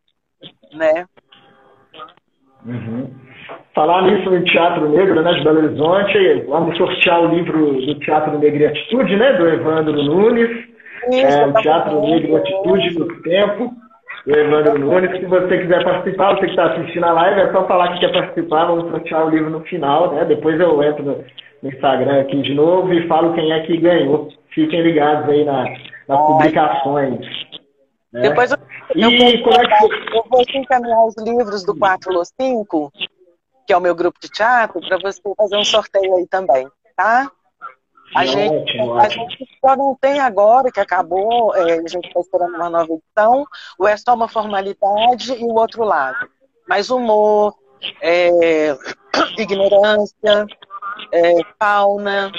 né? 0.74 1.06
Uhum. 2.66 3.14
Falar 3.76 4.04
nisso 4.04 4.30
no 4.30 4.44
Teatro 4.46 4.90
Negro, 4.90 5.22
né, 5.22 5.34
de 5.34 5.44
Belo 5.44 5.60
Horizonte, 5.60 6.42
vamos 6.48 6.78
sortear 6.78 7.22
o 7.22 7.36
livro 7.36 7.74
do 7.82 8.00
Teatro 8.00 8.38
Negro 8.38 8.62
e 8.62 8.66
Atitude, 8.68 9.16
né, 9.16 9.34
do 9.34 9.48
Evandro 9.48 10.04
Nunes, 10.04 10.73
é, 11.12 11.46
o 11.46 11.54
Teatro 11.54 12.02
Negro 12.02 12.38
Atitude 12.38 13.00
no 13.00 13.22
Tempo, 13.22 13.74
do 14.26 14.38
Evandro 14.38 14.80
Nunes. 14.80 15.20
Se 15.20 15.26
você 15.26 15.58
quiser 15.58 15.84
participar, 15.84 16.36
você 16.36 16.46
que 16.46 16.52
está 16.52 16.72
assistindo 16.72 17.06
a 17.06 17.14
live, 17.14 17.42
é 17.42 17.52
só 17.52 17.68
falar 17.68 17.94
que 17.94 18.00
quer 18.00 18.14
participar, 18.14 18.66
vamos 18.66 18.90
sortear 18.92 19.26
o 19.26 19.30
livro 19.30 19.50
no 19.50 19.62
final, 19.62 20.14
né, 20.14 20.26
depois 20.26 20.60
eu 20.60 20.82
entro 20.84 21.04
no 21.04 21.24
no 21.64 21.70
Instagram 21.70 22.22
aqui 22.22 22.42
de 22.42 22.54
novo 22.54 22.94
e 22.94 23.08
falo 23.08 23.34
quem 23.34 23.52
é 23.54 23.66
que 23.66 23.78
ganhou. 23.78 24.28
Fiquem 24.54 24.82
ligados 24.82 25.30
aí 25.30 25.46
na, 25.46 25.64
nas 26.08 26.28
publicações. 26.28 27.20
Né? 28.12 28.22
Depois 28.22 28.52
eu, 28.52 28.58
eu, 28.96 29.10
e 29.10 29.42
vou, 29.42 29.54
é 29.54 29.66
que... 29.66 30.18
eu 30.18 30.24
vou 30.30 30.42
encaminhar 30.54 31.06
os 31.06 31.16
livros 31.18 31.64
do 31.64 31.76
4 31.76 32.14
ou 32.14 32.26
5, 32.26 32.92
que 33.66 33.72
é 33.72 33.78
o 33.78 33.82
meu 33.82 33.96
grupo 33.96 34.20
de 34.22 34.30
teatro, 34.30 34.82
para 34.82 34.98
você 34.98 35.22
fazer 35.38 35.56
um 35.56 35.64
sorteio 35.64 36.18
aí 36.18 36.28
também, 36.28 36.68
tá? 36.98 37.32
A, 38.16 38.26
gente, 38.26 38.80
ótimo, 38.80 39.00
a 39.00 39.10
gente 39.10 39.48
só 39.60 39.76
não 39.76 39.96
tem 40.00 40.20
agora, 40.20 40.72
que 40.72 40.80
acabou, 40.80 41.56
é, 41.56 41.74
a 41.74 41.88
gente 41.88 42.08
está 42.08 42.20
esperando 42.20 42.56
uma 42.56 42.70
nova 42.70 42.94
edição, 42.94 43.46
o 43.78 43.88
É 43.88 43.98
Só 43.98 44.14
Uma 44.14 44.28
Formalidade 44.28 45.34
e 45.34 45.44
o 45.44 45.56
Outro 45.56 45.84
Lado. 45.84 46.30
Mas 46.68 46.90
humor, 46.90 47.56
é, 48.02 48.76
ignorância, 49.38 50.46
é, 51.12 51.34
fauna, 51.60 52.32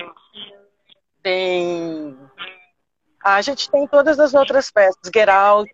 tem. 1.23 2.17
A 3.25 3.41
gente 3.41 3.71
tem 3.71 3.87
todas 3.89 4.21
as 4.21 4.35
outras 4.35 4.71
peças, 4.71 5.11
Geralt. 5.13 5.67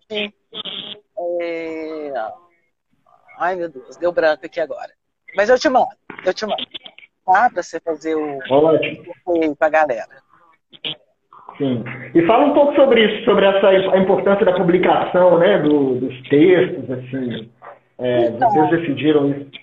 É... 1.41 2.13
Ai, 3.37 3.55
meu 3.55 3.69
Deus, 3.69 3.97
deu 3.97 4.11
branco 4.11 4.45
aqui 4.45 4.59
agora. 4.59 4.91
Mas 5.35 5.49
eu 5.49 5.59
te 5.59 5.67
mando, 5.69 5.89
eu 6.25 6.33
te 6.33 6.45
mando. 6.45 6.63
Tá? 7.31 7.49
Pra 7.49 7.63
você 7.63 7.79
fazer 7.79 8.15
o 8.15 8.39
Ótimo. 8.49 9.55
pra 9.57 9.69
galera. 9.69 10.21
Sim. 11.57 11.83
E 12.15 12.25
fala 12.25 12.45
um 12.45 12.53
pouco 12.53 12.75
sobre 12.75 13.05
isso, 13.05 13.25
sobre 13.25 13.45
essa, 13.45 13.67
a 13.67 13.97
importância 13.97 14.45
da 14.45 14.53
publicação, 14.53 15.37
né, 15.37 15.59
do, 15.59 15.95
dos 15.95 16.29
textos, 16.29 16.89
assim. 16.89 17.49
É, 17.99 18.27
então, 18.27 18.49
vocês 18.49 18.81
decidiram 18.81 19.29
isso 19.29 19.61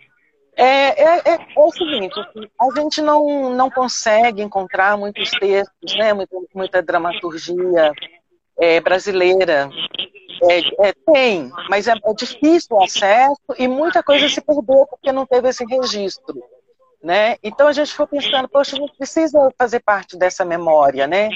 é, 0.58 0.64
é, 0.64 1.18
é, 1.18 1.34
é, 1.34 1.38
o 1.56 1.70
seguinte, 1.70 2.18
assim, 2.18 2.48
a 2.60 2.80
gente 2.80 3.00
não, 3.00 3.54
não 3.54 3.70
consegue 3.70 4.42
encontrar 4.42 4.98
muitos 4.98 5.30
textos, 5.30 5.94
né, 5.96 6.12
muita, 6.12 6.36
muita 6.52 6.82
dramaturgia 6.82 7.92
é, 8.58 8.80
brasileira. 8.80 9.70
É, 10.42 10.88
é, 10.88 10.92
tem, 11.12 11.48
mas 11.70 11.86
é, 11.86 11.92
é, 11.92 12.14
difícil 12.14 12.76
o 12.76 12.82
acesso 12.82 13.40
e 13.56 13.68
muita 13.68 14.02
coisa 14.02 14.28
se 14.28 14.40
perdeu 14.40 14.84
porque 14.90 15.12
não 15.12 15.24
teve 15.24 15.48
esse 15.48 15.64
registro. 15.64 16.42
Né? 17.02 17.36
Então 17.44 17.68
a 17.68 17.72
gente 17.72 17.94
foi 17.94 18.08
pensando, 18.08 18.48
poxa, 18.48 18.74
a 18.74 18.80
gente 18.80 18.96
precisa 18.96 19.52
fazer 19.56 19.78
parte 19.80 20.16
dessa 20.18 20.44
memória, 20.44 21.06
né? 21.06 21.28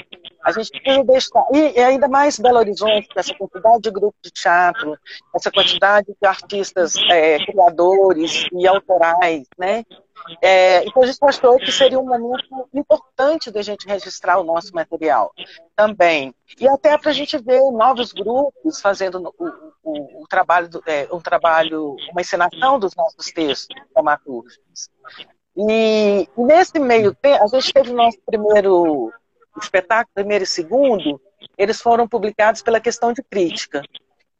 A 0.43 0.51
gente 0.51 0.69
precisa 0.71 1.05
deixar, 1.05 1.45
e, 1.53 1.79
ainda 1.79 2.09
mais 2.09 2.37
Belo 2.37 2.57
Horizonte, 2.57 3.07
com 3.07 3.17
essa 3.17 3.33
quantidade 3.33 3.81
de 3.81 3.89
grupos 3.89 4.19
de 4.21 4.29
teatro, 4.29 4.97
essa 5.33 5.49
quantidade 5.49 6.07
de 6.21 6.27
artistas 6.27 6.95
é, 7.09 7.37
criadores 7.45 8.45
e 8.51 8.67
autorais, 8.67 9.47
né? 9.57 9.85
É, 10.41 10.85
então 10.85 11.03
a 11.03 11.05
gente 11.05 11.19
achou 11.21 11.57
que 11.57 11.71
seria 11.71 11.99
um 11.99 12.05
momento 12.05 12.69
importante 12.73 13.51
da 13.51 13.61
gente 13.61 13.87
registrar 13.87 14.39
o 14.39 14.43
nosso 14.43 14.73
material 14.73 15.33
também. 15.75 16.33
E 16.59 16.67
até 16.67 16.97
para 16.97 17.11
a 17.11 17.13
gente 17.13 17.37
ver 17.37 17.59
novos 17.71 18.13
grupos 18.13 18.79
fazendo 18.79 19.33
o, 19.37 19.45
o, 19.83 20.23
o 20.23 20.27
trabalho, 20.27 20.69
é, 20.85 21.07
um 21.11 21.19
trabalho, 21.19 21.95
uma 22.11 22.21
encenação 22.21 22.79
dos 22.79 22.95
nossos 22.95 23.25
textos 23.27 23.75
dramaturgicos. 23.93 24.89
E 25.55 26.27
nesse 26.37 26.79
meio 26.79 27.13
tempo, 27.13 27.43
a 27.43 27.47
gente 27.47 27.73
teve 27.73 27.91
o 27.91 27.95
nosso 27.95 28.17
primeiro 28.25 29.11
espetáculo, 29.61 30.13
primeiro 30.13 30.43
e 30.43 30.47
segundo, 30.47 31.21
eles 31.57 31.79
foram 31.79 32.07
publicados 32.07 32.61
pela 32.61 32.79
questão 32.79 33.13
de 33.13 33.21
crítica. 33.21 33.83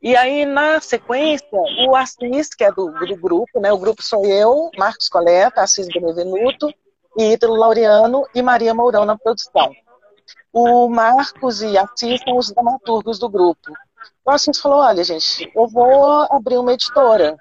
E 0.02 0.18
aí, 0.18 0.46
na 0.46 0.82
sequência, 0.82 1.48
o 1.88 1.96
Assis, 1.96 2.50
que 2.50 2.64
é 2.64 2.72
do, 2.72 2.92
do 2.92 3.16
grupo, 3.16 3.60
né, 3.62 3.72
o 3.72 3.78
grupo 3.78 4.04
sou 4.04 4.26
eu, 4.26 4.70
Marcos 4.78 5.08
Coleta, 5.08 5.62
Assis 5.62 5.88
Benevenuto, 5.88 6.74
e 7.18 7.34
Ítalo 7.34 7.56
Laureano 7.56 8.26
e 8.34 8.42
Maria 8.42 8.74
Mourão 8.74 9.06
na 9.06 9.18
produção. 9.18 9.72
O 10.52 10.90
Marcos 10.90 11.62
e 11.62 11.78
Assis 11.78 12.22
são 12.22 12.38
os 12.38 12.52
dramaturgos 12.52 13.20
do 13.20 13.30
grupo. 13.30 13.72
O 14.26 14.32
Assis 14.32 14.60
falou, 14.60 14.80
olha, 14.80 15.04
gente, 15.04 15.52
eu 15.56 15.68
vou 15.68 16.28
abrir 16.30 16.58
uma 16.58 16.74
editora. 16.74 17.38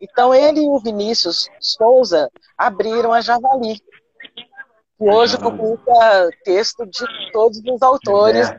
Então, 0.00 0.34
ele 0.34 0.60
e 0.60 0.68
o 0.68 0.78
Vinícius 0.78 1.48
Souza 1.60 2.30
abriram 2.56 3.12
a 3.12 3.20
Javali, 3.20 3.80
que 4.98 5.10
hoje 5.10 5.38
publica 5.38 6.30
texto 6.44 6.86
de 6.86 7.04
todos 7.32 7.58
os 7.58 7.82
autores 7.82 8.54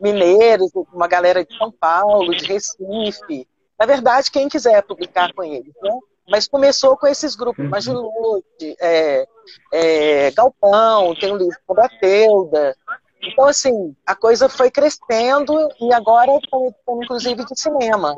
mineiros, 0.00 0.70
uma 0.92 1.08
galera 1.08 1.44
de 1.44 1.56
São 1.56 1.70
Paulo, 1.70 2.34
de 2.34 2.44
Recife. 2.44 3.48
Na 3.78 3.86
verdade, 3.86 4.30
quem 4.30 4.48
quiser 4.48 4.82
publicar 4.82 5.32
com 5.34 5.42
eles, 5.42 5.74
né? 5.82 5.98
Mas 6.28 6.46
começou 6.46 6.96
com 6.96 7.06
esses 7.06 7.34
grupos, 7.34 7.64
uhum. 7.64 7.70
Magilude, 7.70 8.76
é, 8.80 9.26
é, 9.72 10.30
Galpão, 10.30 11.14
tem 11.16 11.32
o 11.32 11.36
livro 11.36 11.56
sobre 11.66 11.82
a 11.82 11.88
Teuda. 11.88 12.76
Então, 13.22 13.46
assim, 13.46 13.94
a 14.06 14.14
coisa 14.14 14.48
foi 14.48 14.70
crescendo 14.70 15.54
e 15.80 15.92
agora 15.92 16.36
estamos, 16.36 16.72
inclusive, 17.02 17.44
de 17.44 17.60
cinema. 17.60 18.16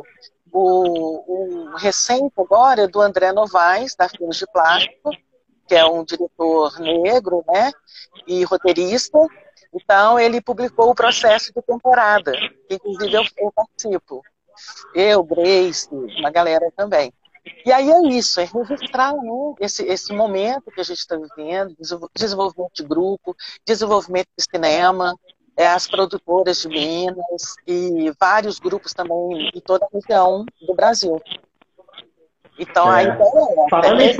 O, 0.56 1.73
o 1.73 1.76
recente 1.76 2.32
agora 2.38 2.82
é 2.82 2.87
do 2.87 3.00
André 3.00 3.32
Novaes, 3.32 3.96
da 3.96 4.08
Filmes 4.08 4.37
de 4.37 4.46
Plástico, 4.52 5.11
que 5.66 5.75
é 5.75 5.84
um 5.84 6.04
diretor 6.04 6.78
negro, 6.78 7.42
né, 7.49 7.73
e 8.25 8.44
roteirista, 8.44 9.18
Então, 9.75 10.16
ele 10.16 10.40
publicou 10.40 10.90
o 10.90 10.94
processo 10.94 11.52
de 11.52 11.61
temporada, 11.61 12.30
que 12.68 12.76
inclusive 12.76 13.12
eu, 13.12 13.25
eu 13.38 13.52
participo. 13.52 14.23
Eu, 14.94 15.25
Grace, 15.25 15.88
uma 15.92 16.30
galera 16.30 16.70
também. 16.76 17.12
E 17.66 17.73
aí 17.73 17.90
é 17.90 18.00
isso, 18.08 18.40
é 18.40 18.44
registrar 18.44 19.12
né, 19.12 19.54
esse, 19.61 19.84
esse 19.84 20.12
momento 20.12 20.70
que 20.70 20.80
a 20.80 20.84
gente 20.84 20.99
está 20.99 21.16
vivendo, 21.16 21.76
desenvolvimento 22.14 22.73
de 22.75 22.84
grupo, 22.84 23.37
desenvolvimento 23.66 24.28
de 24.38 24.44
cinema, 24.49 25.18
as 25.56 25.87
produtoras 25.87 26.62
de 26.62 26.68
Minas 26.68 27.56
e 27.66 28.12
vários 28.20 28.58
grupos 28.58 28.92
também 28.92 29.50
em 29.54 29.61
toda 29.61 29.84
a 29.84 29.88
região 29.92 30.44
do 30.66 30.75
Brasil. 30.75 31.20
Então, 32.58 32.92
é. 32.92 32.96
a 32.96 33.02
ideia 33.02 33.18
é... 33.18 33.70
Falando 33.70 34.00
é, 34.00 34.12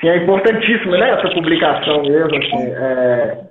Sim, 0.00 0.08
é 0.08 0.16
importantíssimo, 0.16 0.92
né, 0.92 1.10
essa 1.10 1.32
publicação 1.32 2.02
mesmo, 2.02 2.36
assim, 2.36 2.66
é, 2.66 3.44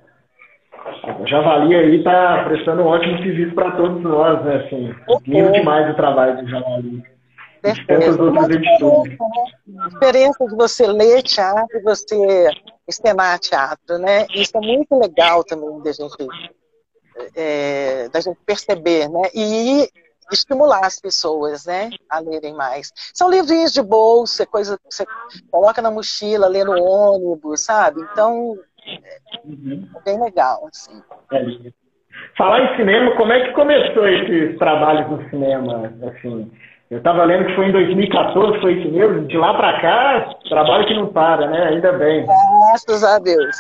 a 1.03 1.25
Javali 1.25 1.75
aí 1.75 1.96
está 1.98 2.43
prestando 2.43 2.81
um 2.81 2.88
ótimo 2.88 3.17
serviço 3.20 3.55
para 3.55 3.72
todos 3.72 4.01
nós, 4.03 4.43
né, 4.43 4.55
assim, 4.58 4.93
lindo 5.27 5.51
demais 5.53 5.89
o 5.89 5.96
trabalho 5.96 6.41
do 6.41 6.50
Javali. 6.50 7.03
Certeza. 7.63 8.24
Uma 8.24 8.50
diferença, 8.50 8.86
né? 9.67 9.88
diferença 9.91 10.46
de 10.46 10.55
você 10.55 10.88
ler 10.88 11.22
teatro 11.22 11.81
você 11.84 12.50
encenar 12.92 13.40
teatro, 13.40 13.98
né? 13.98 14.28
Isso 14.34 14.56
é 14.56 14.62
muito 14.62 14.98
legal 14.98 15.44
também 15.44 15.82
da 15.82 15.92
gente, 15.92 16.28
é, 17.36 18.10
da 18.10 18.20
gente 18.20 18.38
perceber, 18.46 19.10
né? 19.10 19.22
E 19.34 19.90
estimular 20.32 20.86
as 20.86 21.00
pessoas, 21.00 21.66
né, 21.66 21.90
a 22.10 22.20
lerem 22.20 22.54
mais. 22.54 22.92
São 23.14 23.30
livrinhos 23.30 23.74
de 23.74 23.82
bolsa, 23.82 24.46
coisa 24.46 24.78
que 24.78 24.84
você 24.90 25.06
coloca 25.52 25.82
na 25.82 25.92
mochila, 25.92 26.48
lê 26.48 26.64
no 26.64 26.82
ônibus, 26.82 27.66
sabe? 27.66 28.02
Então, 28.02 28.58
é 28.86 30.04
bem 30.06 30.22
legal, 30.22 30.68
assim. 30.68 31.02
É. 31.34 31.72
Falar 32.38 32.62
em 32.62 32.78
cinema, 32.78 33.16
como 33.16 33.32
é 33.34 33.48
que 33.48 33.54
começou 33.54 34.08
esses 34.08 34.58
trabalhos 34.58 35.10
no 35.10 35.30
cinema, 35.30 35.94
assim? 36.10 36.52
Eu 36.92 36.98
estava 36.98 37.24
lendo 37.24 37.46
que 37.46 37.56
foi 37.56 37.68
em 37.68 37.72
2014, 37.72 38.60
foi 38.60 38.74
isso 38.74 38.92
mesmo? 38.92 39.26
De 39.26 39.38
lá 39.38 39.54
para 39.54 39.80
cá, 39.80 40.36
trabalho 40.50 40.86
que 40.86 40.94
não 40.94 41.08
para, 41.08 41.48
né? 41.48 41.70
Ainda 41.70 41.94
bem. 41.94 42.26
Graças 42.26 43.02
a 43.02 43.18
Deus. 43.18 43.56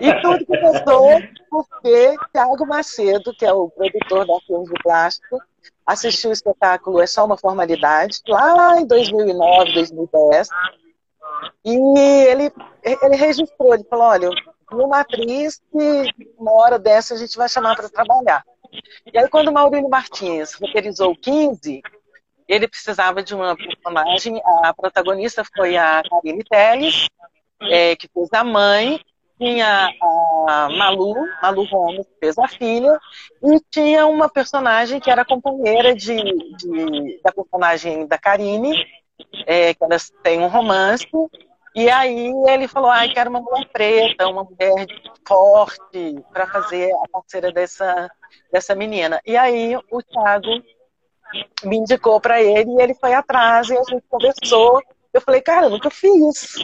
e 0.00 0.12
tudo 0.20 0.44
começou 0.46 1.22
porque 1.48 2.16
Thiago 2.32 2.66
Macedo, 2.66 3.32
que 3.38 3.46
é 3.46 3.52
o 3.52 3.70
produtor 3.70 4.26
da 4.26 4.34
Filmes 4.44 4.68
de 4.68 4.82
Plástico, 4.82 5.38
assistiu 5.86 6.30
o 6.30 6.32
espetáculo 6.32 7.00
É 7.00 7.06
Só 7.06 7.24
Uma 7.24 7.36
Formalidade, 7.36 8.18
lá 8.26 8.80
em 8.80 8.86
2009, 8.88 9.74
2010. 9.74 10.48
E 11.64 11.98
ele, 12.26 12.52
ele 12.82 13.14
registrou, 13.14 13.74
ele 13.74 13.84
falou, 13.84 14.06
olha, 14.06 14.28
uma 14.72 15.00
atriz 15.02 15.62
que 15.70 16.10
uma 16.36 16.52
hora 16.52 16.80
dessa 16.80 17.14
a 17.14 17.16
gente 17.16 17.36
vai 17.36 17.48
chamar 17.48 17.76
para 17.76 17.88
trabalhar. 17.88 18.42
E 19.12 19.18
aí, 19.18 19.28
quando 19.28 19.48
o 19.48 19.52
Maurílio 19.52 19.88
Martins 19.88 20.54
roteirizou 20.54 21.14
15, 21.16 21.82
ele 22.48 22.68
precisava 22.68 23.22
de 23.22 23.34
uma 23.34 23.56
personagem. 23.56 24.40
A 24.62 24.72
protagonista 24.74 25.42
foi 25.56 25.76
a 25.76 26.02
Karine 26.08 26.44
Telles, 26.44 27.08
é, 27.62 27.96
que 27.96 28.08
fez 28.08 28.28
a 28.32 28.44
mãe. 28.44 29.00
Tinha 29.36 29.90
a 30.48 30.68
Malu, 30.70 31.14
Malu 31.42 31.68
Gomes, 31.68 32.06
que 32.06 32.14
fez 32.20 32.38
a 32.38 32.46
filha. 32.46 33.00
E 33.42 33.60
tinha 33.70 34.06
uma 34.06 34.28
personagem 34.28 35.00
que 35.00 35.10
era 35.10 35.24
companheira 35.24 35.94
de, 35.94 36.16
de 36.56 37.20
da 37.22 37.32
personagem 37.32 38.06
da 38.06 38.16
Karine, 38.16 38.72
é, 39.44 39.74
que 39.74 39.82
elas 39.82 40.12
têm 40.22 40.40
um 40.40 40.46
romance. 40.46 41.06
E 41.74 41.90
aí 41.90 42.32
ele 42.48 42.68
falou, 42.68 42.90
ai, 42.90 43.08
quero 43.12 43.30
uma 43.30 43.40
mulher 43.40 43.68
preta, 43.72 44.28
uma 44.28 44.44
mulher 44.44 44.86
forte, 45.26 46.16
para 46.32 46.46
fazer 46.46 46.92
a 46.92 47.08
parceira 47.08 47.50
dessa, 47.50 48.08
dessa 48.52 48.74
menina. 48.76 49.20
E 49.26 49.36
aí 49.36 49.76
o 49.90 50.02
Thiago 50.02 50.62
me 51.64 51.78
indicou 51.78 52.20
para 52.20 52.40
ele 52.40 52.70
e 52.70 52.80
ele 52.80 52.94
foi 52.94 53.12
atrás 53.12 53.68
e 53.68 53.76
a 53.76 53.82
gente 53.82 54.04
conversou. 54.08 54.80
Eu 55.12 55.20
falei, 55.20 55.40
cara, 55.40 55.66
eu 55.66 55.70
nunca 55.70 55.90
fiz. 55.90 56.54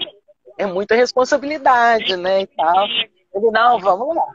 É 0.57 0.67
muita 0.67 0.95
responsabilidade, 0.95 2.17
né, 2.17 2.43
e 2.43 2.47
tal. 2.47 2.87
Ele, 3.35 3.51
não, 3.51 3.81
vamos 3.81 4.15
lá. 4.15 4.27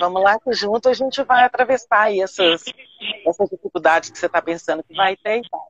Vamos 0.00 0.22
lá 0.22 0.38
que 0.40 0.52
junto 0.52 0.88
a 0.88 0.94
gente 0.94 1.22
vai 1.22 1.44
atravessar 1.44 2.12
essas, 2.12 2.64
essas 3.26 3.48
dificuldades 3.50 4.10
que 4.10 4.18
você 4.18 4.26
está 4.26 4.42
pensando 4.42 4.82
que 4.82 4.94
vai 4.94 5.16
ter 5.16 5.38
e 5.38 5.48
tal. 5.48 5.68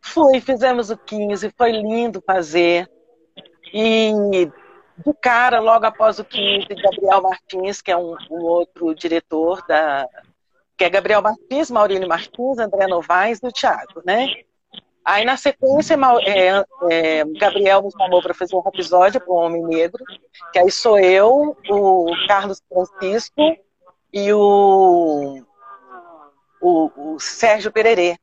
Fui, 0.00 0.40
fizemos 0.40 0.90
o 0.90 0.96
15, 0.96 1.52
foi 1.56 1.70
lindo 1.70 2.22
fazer. 2.26 2.90
E 3.72 4.12
de 4.98 5.14
cara, 5.20 5.60
logo 5.60 5.86
após 5.86 6.18
o 6.18 6.24
15, 6.24 6.66
Gabriel 6.68 7.22
Martins, 7.22 7.80
que 7.80 7.90
é 7.90 7.96
um, 7.96 8.16
um 8.30 8.42
outro 8.42 8.94
diretor 8.94 9.64
da. 9.66 10.06
que 10.76 10.84
é 10.84 10.90
Gabriel 10.90 11.22
Martins, 11.22 11.70
Maurílio 11.70 12.08
Martins, 12.08 12.58
André 12.58 12.86
Novaes 12.86 13.40
e 13.42 13.46
o 13.46 13.52
Thiago, 13.52 14.02
né? 14.04 14.28
Aí, 15.04 15.24
na 15.24 15.36
sequência, 15.36 15.98
é, 16.24 16.64
é, 16.90 17.24
Gabriel 17.24 17.82
me 17.82 17.90
chamou 17.90 18.22
para 18.22 18.34
fazer 18.34 18.54
um 18.54 18.62
episódio 18.64 19.20
para 19.20 19.32
o 19.32 19.36
Homem 19.36 19.62
Negro, 19.64 20.04
que 20.52 20.58
aí 20.60 20.70
sou 20.70 20.96
eu, 20.98 21.56
o 21.68 22.06
Carlos 22.28 22.62
Francisco 22.68 23.56
e 24.12 24.32
o, 24.32 25.42
o, 26.60 27.14
o 27.14 27.18
Sérgio 27.18 27.72
Pererê. 27.72 28.16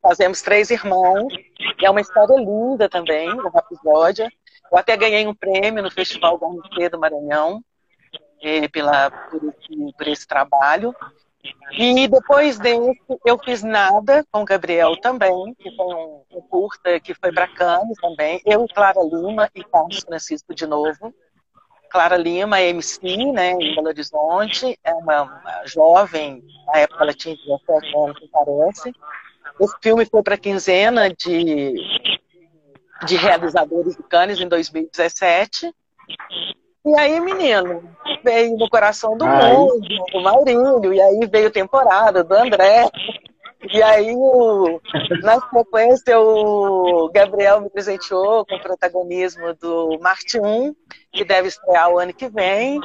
Fazemos 0.00 0.40
três 0.40 0.70
irmãos, 0.70 1.32
e 1.80 1.84
é 1.84 1.90
uma 1.90 2.00
história 2.00 2.36
linda 2.36 2.88
também, 2.88 3.30
o 3.30 3.52
episódio. 3.58 4.26
Eu 4.72 4.78
até 4.78 4.96
ganhei 4.96 5.26
um 5.26 5.34
prêmio 5.34 5.82
no 5.82 5.90
Festival 5.90 6.38
Garnicê 6.38 6.88
do 6.88 6.98
Maranhão 6.98 7.62
é, 8.42 8.68
pela, 8.68 9.10
por 9.10 9.42
esse, 9.44 9.92
por, 9.96 10.08
esse, 10.08 10.26
trabalho. 10.26 10.94
E 11.72 12.08
depois 12.08 12.58
desse, 12.58 13.00
eu 13.26 13.38
fiz 13.38 13.62
nada 13.62 14.24
com 14.32 14.42
o 14.42 14.44
Gabriel 14.44 14.96
também, 15.00 15.54
que 15.58 15.74
foi 15.76 15.86
um, 15.86 16.22
um 16.32 16.40
curta 16.42 16.98
que 17.00 17.14
foi 17.14 17.32
para 17.32 17.48
Cannes 17.48 17.98
também. 18.00 18.40
Eu, 18.46 18.66
Clara 18.74 19.02
Lima 19.02 19.50
e 19.54 19.62
Carlos 19.64 20.00
Francisco 20.00 20.54
de 20.54 20.66
novo. 20.66 21.14
Clara 21.90 22.16
Lima, 22.16 22.60
MC, 22.60 23.32
né, 23.32 23.52
em 23.52 23.74
Belo 23.76 23.86
Horizonte, 23.86 24.76
é 24.82 24.92
uma, 24.94 25.22
uma 25.22 25.62
jovem, 25.64 26.42
na 26.66 26.80
época 26.80 27.04
ela 27.04 27.14
tinha 27.14 27.36
17 27.36 27.96
anos, 27.96 28.18
que 28.18 28.28
parece. 28.28 28.92
Esse 29.60 29.74
filme 29.82 30.04
foi 30.06 30.22
para 30.22 30.34
a 30.34 30.38
quinzena 30.38 31.08
de, 31.10 31.74
de 33.06 33.16
realizadores 33.16 33.96
de 33.96 34.02
Cannes 34.02 34.40
em 34.40 34.48
2017. 34.48 35.72
E 36.86 36.98
aí, 36.98 37.18
menino, 37.18 37.82
veio 38.22 38.58
no 38.58 38.68
coração 38.68 39.16
do 39.16 39.24
Ai. 39.24 39.54
mundo, 39.54 39.80
do 40.12 40.20
Maurílio, 40.20 40.92
e 40.92 41.00
aí 41.00 41.20
veio 41.30 41.50
temporada 41.50 42.22
do 42.22 42.34
André. 42.34 42.90
E 43.72 43.82
aí, 43.82 44.12
o, 44.14 44.80
na 45.22 45.40
sequência, 45.40 46.20
o 46.20 47.10
Gabriel 47.10 47.62
me 47.62 47.70
presenteou 47.70 48.44
com 48.44 48.56
o 48.56 48.60
protagonismo 48.62 49.54
do 49.54 49.98
Marte 50.00 50.38
1, 50.38 50.74
que 51.10 51.24
deve 51.24 51.48
estrear 51.48 51.90
o 51.90 51.98
ano 51.98 52.12
que 52.12 52.28
vem. 52.28 52.78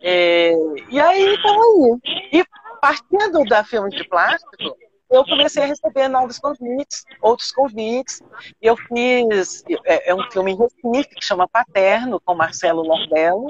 É, 0.00 0.52
e 0.90 0.98
aí, 0.98 1.34
estamos 1.34 2.00
aí. 2.04 2.40
E 2.40 2.44
partindo 2.80 3.44
da 3.44 3.62
filme 3.62 3.90
de 3.90 4.02
plástico, 4.08 4.76
eu 5.10 5.24
comecei 5.24 5.62
a 5.62 5.66
receber 5.66 6.08
novos 6.08 6.38
convites, 6.38 7.04
outros 7.22 7.50
convites. 7.50 8.22
E 8.60 8.66
eu 8.66 8.76
fiz 8.76 9.64
é, 9.84 10.10
é, 10.10 10.14
um 10.14 10.30
filme 10.30 10.52
em 10.52 10.56
Recife 10.56 11.14
que 11.14 11.24
chama 11.24 11.48
Paterno, 11.48 12.20
com 12.24 12.34
Marcelo 12.34 12.82
Lordello. 12.82 13.48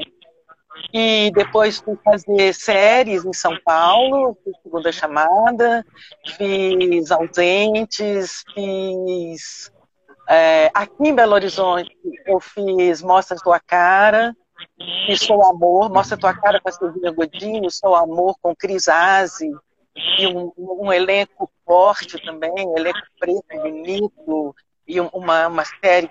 E 0.92 1.32
depois 1.34 1.78
fui 1.78 1.98
fazer 2.04 2.54
séries 2.54 3.24
em 3.24 3.32
São 3.32 3.58
Paulo, 3.64 4.38
fiz 4.44 4.54
Segunda 4.62 4.92
Chamada, 4.92 5.84
fiz 6.36 7.10
Ausentes, 7.10 8.44
fiz. 8.54 9.72
É, 10.28 10.70
aqui 10.72 11.08
em 11.08 11.14
Belo 11.14 11.32
Horizonte, 11.32 11.90
eu 12.26 12.38
fiz 12.38 13.02
Mostra 13.02 13.36
Tua 13.38 13.58
Cara, 13.58 14.36
fiz 15.06 15.20
Sou 15.20 15.44
Amor, 15.44 15.90
Mostra 15.90 16.16
Tua 16.18 16.34
Cara 16.34 16.60
com 16.60 16.68
a 16.68 16.72
Silvia 16.72 17.10
Godinho, 17.10 17.70
Sou 17.70 17.96
Amor 17.96 18.36
com 18.40 18.54
Cris 18.54 18.88
Aze, 18.88 19.50
e 20.18 20.26
um, 20.26 20.52
um, 20.56 20.92
elenco 20.92 21.50
forte 21.64 22.22
também, 22.24 22.52
um 22.66 22.76
elenco 22.76 22.98
preto, 23.18 23.62
bonito, 23.62 24.54
e 24.86 25.00
uma, 25.00 25.46
uma 25.48 25.64
série, 25.64 26.10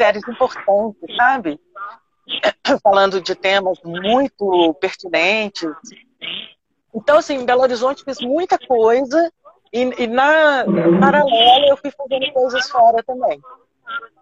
séries 0.00 0.26
importantes, 0.28 1.16
sabe? 1.16 1.60
Falando 2.82 3.20
de 3.20 3.34
temas 3.34 3.78
muito 3.84 4.74
pertinentes. 4.74 5.70
Então, 6.94 7.18
assim, 7.18 7.36
em 7.36 7.44
Belo 7.44 7.62
Horizonte 7.62 8.04
fiz 8.04 8.20
muita 8.20 8.58
coisa 8.58 9.32
e, 9.72 9.80
e 10.02 10.06
na 10.06 10.64
paralela 11.00 11.66
eu 11.68 11.76
fui 11.76 11.90
fazendo 11.90 12.32
coisas 12.32 12.70
fora 12.70 13.02
também. 13.02 13.40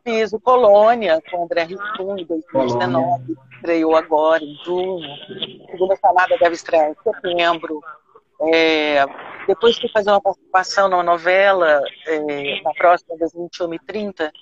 Fiz 0.05 0.33
o 0.33 0.41
Colônia 0.41 1.21
com 1.31 1.39
o 1.39 1.45
André 1.45 1.65
Rissun 1.65 2.17
em 2.17 2.25
2019, 2.25 3.37
estreou 3.55 3.97
agora 3.97 4.43
em 4.43 4.55
junho. 4.65 5.05
A 5.05 5.71
segunda 5.73 5.97
chamada 5.97 6.37
deve 6.39 6.55
estrear 6.55 6.91
em 6.91 6.97
setembro. 7.03 7.81
É, 8.43 9.05
depois 9.47 9.79
fui 9.79 9.89
fazer 9.89 10.11
uma 10.11 10.21
participação 10.21 10.89
numa 10.89 11.03
novela, 11.03 11.81
é, 12.07 12.61
na 12.63 12.73
próxima 12.75 13.17
das 13.17 13.33
21 13.33 13.75
e 13.75 13.79
30, 13.79 14.33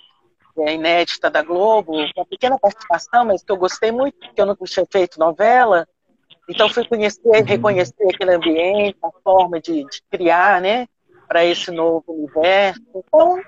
é, 0.59 0.73
inédita 0.73 1.29
da 1.29 1.41
Globo, 1.41 1.93
uma 1.93 2.25
pequena 2.25 2.57
participação, 2.57 3.25
mas 3.25 3.43
que 3.43 3.51
eu 3.51 3.57
gostei 3.57 3.91
muito, 3.91 4.17
porque 4.17 4.41
eu 4.41 4.45
não 4.45 4.55
tinha 4.55 4.85
feito 4.89 5.19
novela. 5.19 5.87
Então 6.49 6.69
fui 6.69 6.87
conhecer, 6.87 7.43
reconhecer 7.43 8.07
aquele 8.13 8.35
ambiente, 8.35 8.97
a 9.03 9.09
forma 9.23 9.59
de, 9.59 9.83
de 9.83 10.01
criar, 10.11 10.61
né, 10.61 10.87
para 11.27 11.43
esse 11.43 11.71
novo 11.71 12.03
universo. 12.07 12.81
Então, 12.95 13.41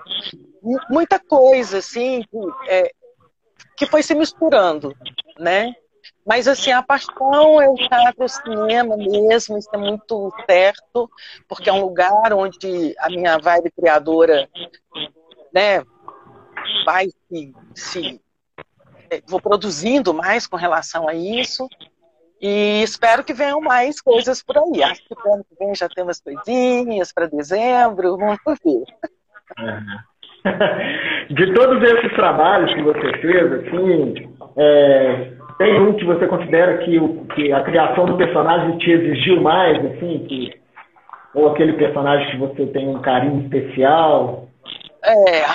muita 0.89 1.19
coisa, 1.19 1.77
assim, 1.77 2.23
é, 2.67 2.91
que 3.77 3.85
foi 3.85 4.01
se 4.01 4.15
misturando, 4.15 4.95
né? 5.39 5.73
Mas, 6.27 6.45
assim, 6.45 6.71
a 6.71 6.83
paixão 6.83 7.61
é 7.61 7.69
o 7.69 7.75
teatro, 7.75 8.25
o 8.25 8.27
cinema 8.27 8.97
mesmo, 8.97 9.57
isso 9.57 9.69
é 9.71 9.77
muito 9.77 10.29
certo, 10.45 11.09
porque 11.47 11.69
é 11.69 11.73
um 11.73 11.79
lugar 11.81 12.33
onde 12.33 12.93
a 12.99 13.07
minha 13.07 13.37
vibe 13.37 13.71
criadora, 13.71 14.49
né, 15.53 15.85
vai 16.85 17.07
se, 17.07 17.55
se 17.73 18.21
é, 19.09 19.21
vou 19.25 19.39
produzindo 19.39 20.13
mais 20.13 20.45
com 20.45 20.57
relação 20.57 21.07
a 21.07 21.13
isso. 21.13 21.69
E 22.41 22.83
espero 22.83 23.23
que 23.23 23.33
venham 23.33 23.61
mais 23.61 24.01
coisas 24.01 24.43
por 24.43 24.57
aí. 24.57 24.83
Acho 24.83 25.01
que 25.07 25.15
ano 25.29 25.45
que 25.45 25.55
vem 25.57 25.73
já 25.73 25.87
tem 25.87 26.03
umas 26.03 26.19
coisinhas 26.19 27.11
para 27.13 27.27
dezembro, 27.27 28.17
vamos 28.17 28.37
ver. 28.45 28.83
De 31.29 31.53
todos 31.53 31.83
esses 31.83 32.13
trabalhos 32.13 32.73
que 32.73 32.81
você 32.81 33.17
fez, 33.17 33.53
assim, 33.53 34.29
é, 34.55 35.31
tem 35.57 35.81
um 35.81 35.93
que 35.93 36.05
você 36.05 36.27
considera 36.27 36.77
que, 36.79 36.97
o, 36.97 37.25
que 37.35 37.51
a 37.51 37.63
criação 37.63 38.05
do 38.05 38.17
personagem 38.17 38.77
te 38.77 38.91
exigiu 38.91 39.41
mais, 39.41 39.77
assim, 39.85 40.25
que, 40.27 40.53
ou 41.33 41.49
aquele 41.49 41.73
personagem 41.73 42.31
que 42.31 42.37
você 42.37 42.65
tem 42.67 42.87
um 42.87 43.01
carinho 43.01 43.41
especial? 43.43 44.47
É, 45.03 45.45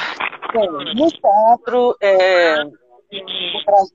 bem, 0.52 0.68
no 0.94 1.09
teatro, 1.09 1.96
é, 2.02 2.64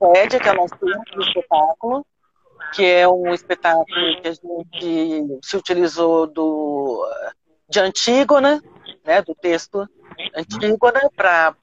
Tragédia, 0.00 0.40
que 0.40 0.48
é 0.48 0.52
o 0.52 0.56
nosso 0.56 0.76
espetáculo, 1.20 2.06
que 2.74 2.84
é 2.84 3.08
um 3.08 3.32
espetáculo 3.32 3.84
que 3.86 4.28
a 4.28 4.32
gente 4.32 5.38
se 5.42 5.56
utilizou 5.56 6.26
do, 6.26 7.04
de 7.68 7.80
Antígona, 7.80 8.60
né, 9.04 9.22
do 9.22 9.34
texto 9.34 9.88
Antígona, 10.34 11.10
para 11.14 11.54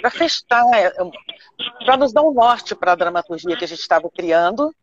para 0.00 0.10
festar, 0.10 0.64
é, 0.74 0.92
para 1.84 1.96
nos 1.96 2.12
dar 2.12 2.22
um 2.22 2.32
norte 2.32 2.74
para 2.74 2.92
a 2.92 2.96
dramaturgia 2.96 3.56
que 3.56 3.64
a 3.64 3.68
gente 3.68 3.80
estava 3.80 4.08
criando. 4.10 4.74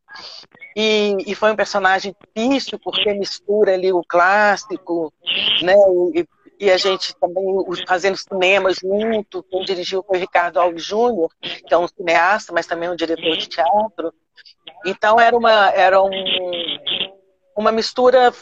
E, 0.75 1.17
e, 1.27 1.35
foi 1.35 1.51
um 1.51 1.55
personagem 1.55 2.15
difícil, 2.35 2.79
porque 2.79 3.13
mistura 3.13 3.73
ali 3.73 3.91
o 3.91 4.03
clássico, 4.03 5.13
né, 5.61 5.75
e, 6.13 6.27
e 6.59 6.71
a 6.71 6.77
gente 6.77 7.15
também 7.15 7.45
fazendo 7.87 8.17
cinema 8.17 8.71
junto. 8.73 9.43
Quem 9.43 9.63
dirigiu 9.63 10.03
foi 10.03 10.17
o 10.17 10.21
Ricardo 10.21 10.59
Alves 10.59 10.83
Júnior, 10.83 11.29
que 11.41 11.73
é 11.73 11.77
um 11.77 11.87
cineasta, 11.87 12.53
mas 12.53 12.65
também 12.65 12.89
um 12.89 12.95
diretor 12.95 13.37
de 13.37 13.47
teatro. 13.47 14.13
Então 14.85 15.19
era 15.19 15.35
uma, 15.35 15.69
era 15.71 16.01
um, 16.01 16.09
uma 17.55 17.71
mistura 17.71 18.33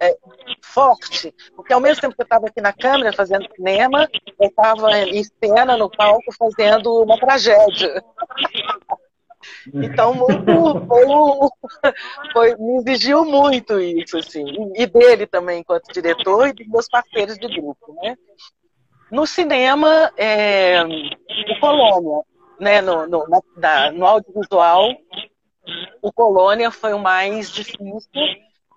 é, 0.00 0.16
forte, 0.62 1.34
porque 1.54 1.72
ao 1.72 1.80
mesmo 1.80 2.00
tempo 2.00 2.14
que 2.14 2.22
eu 2.22 2.24
estava 2.24 2.46
aqui 2.46 2.60
na 2.60 2.72
câmera 2.72 3.12
fazendo 3.12 3.48
cinema, 3.54 4.08
eu 4.40 4.48
estava 4.48 4.98
em 5.00 5.22
cena 5.22 5.76
no 5.76 5.90
palco 5.90 6.32
fazendo 6.38 7.02
uma 7.02 7.18
tragédia. 7.18 8.02
Então, 9.74 10.14
muito, 10.14 10.86
foi, 10.86 11.04
foi, 12.32 12.56
me 12.56 12.76
exigiu 12.78 13.24
muito 13.24 13.78
isso, 13.80 14.16
assim, 14.16 14.44
e 14.74 14.86
dele 14.86 15.26
também, 15.26 15.60
enquanto 15.60 15.92
diretor, 15.92 16.48
e 16.48 16.52
dos 16.52 16.68
meus 16.68 16.88
parceiros 16.88 17.36
de 17.38 17.48
grupo, 17.48 17.94
né? 18.02 18.16
No 19.10 19.26
cinema, 19.26 20.12
é, 20.16 20.82
o 20.84 21.60
Colônia, 21.60 22.22
né, 22.58 22.80
no, 22.80 23.06
no, 23.06 23.26
na, 23.56 23.90
no 23.90 24.06
audiovisual, 24.06 24.90
o 26.00 26.12
Colônia 26.12 26.70
foi 26.70 26.92
o 26.94 26.98
mais 26.98 27.50
difícil, 27.50 28.08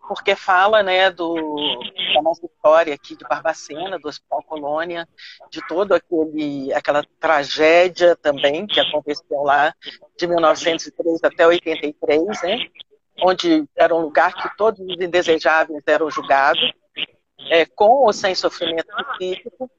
porque 0.08 0.36
fala 0.36 0.84
né, 0.84 1.10
do, 1.12 1.36
da 2.14 2.22
nossa 2.22 2.46
história 2.46 2.94
aqui 2.94 3.16
de 3.16 3.24
Barbacena, 3.24 4.00
do 4.00 4.08
Hospital 4.08 4.44
Colônia, 4.44 5.08
de 5.50 5.66
toda 5.68 6.02
aquela 6.76 7.04
tragédia 7.20 8.16
também 8.16 8.66
que 8.68 8.80
aconteceu 8.80 9.42
lá 9.44 9.74
de 10.18 10.28
1903 10.28 11.24
até 11.24 11.48
83, 11.48 12.42
né, 12.44 12.60
onde 13.22 13.66
era 13.76 13.96
um 13.96 14.02
lugar 14.02 14.34
que 14.34 14.58
todos 14.58 14.80
os 14.80 15.02
indesejáveis 15.02 15.84
eram 15.88 16.10
julgados, 16.10 16.72
é, 17.50 17.66
com 17.66 18.06
ou 18.06 18.14
sem 18.14 18.34
sofrimento 18.34 18.88
psíquico. 19.18 19.70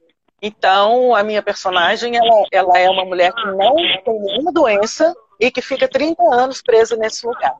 Então, 0.41 1.15
a 1.15 1.23
minha 1.23 1.41
personagem 1.41 2.15
ela, 2.15 2.45
ela 2.51 2.77
é 2.77 2.89
uma 2.89 3.03
mulher 3.03 3.33
que 3.33 3.45
não 3.45 3.75
tem 3.75 4.19
nenhuma 4.19 4.51
doença, 4.51 5.13
e 5.39 5.51
que 5.51 5.61
fica 5.61 5.87
30 5.87 6.21
anos 6.33 6.61
presa 6.61 6.95
nesse 6.95 7.25
lugar. 7.25 7.55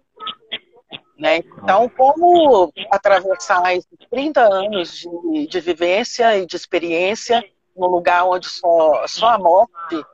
Né? 1.18 1.38
Então, 1.38 1.90
como 1.90 2.72
atravessar 2.92 3.76
esses 3.76 3.98
30 4.12 4.42
anos 4.42 5.00
de, 5.00 5.48
de 5.48 5.60
vivência 5.60 6.38
e 6.38 6.46
de 6.46 6.56
experiência 6.56 7.44
num 7.76 7.88
lugar 7.88 8.26
onde 8.26 8.48
só, 8.48 9.06
só 9.08 9.30
a 9.30 9.38
morte 9.40 10.06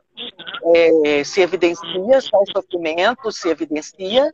é, 0.76 1.24
se 1.24 1.42
evidencia, 1.42 2.22
só 2.22 2.42
o 2.42 2.52
sofrimento 2.52 3.32
se 3.32 3.50
evidencia, 3.50 4.32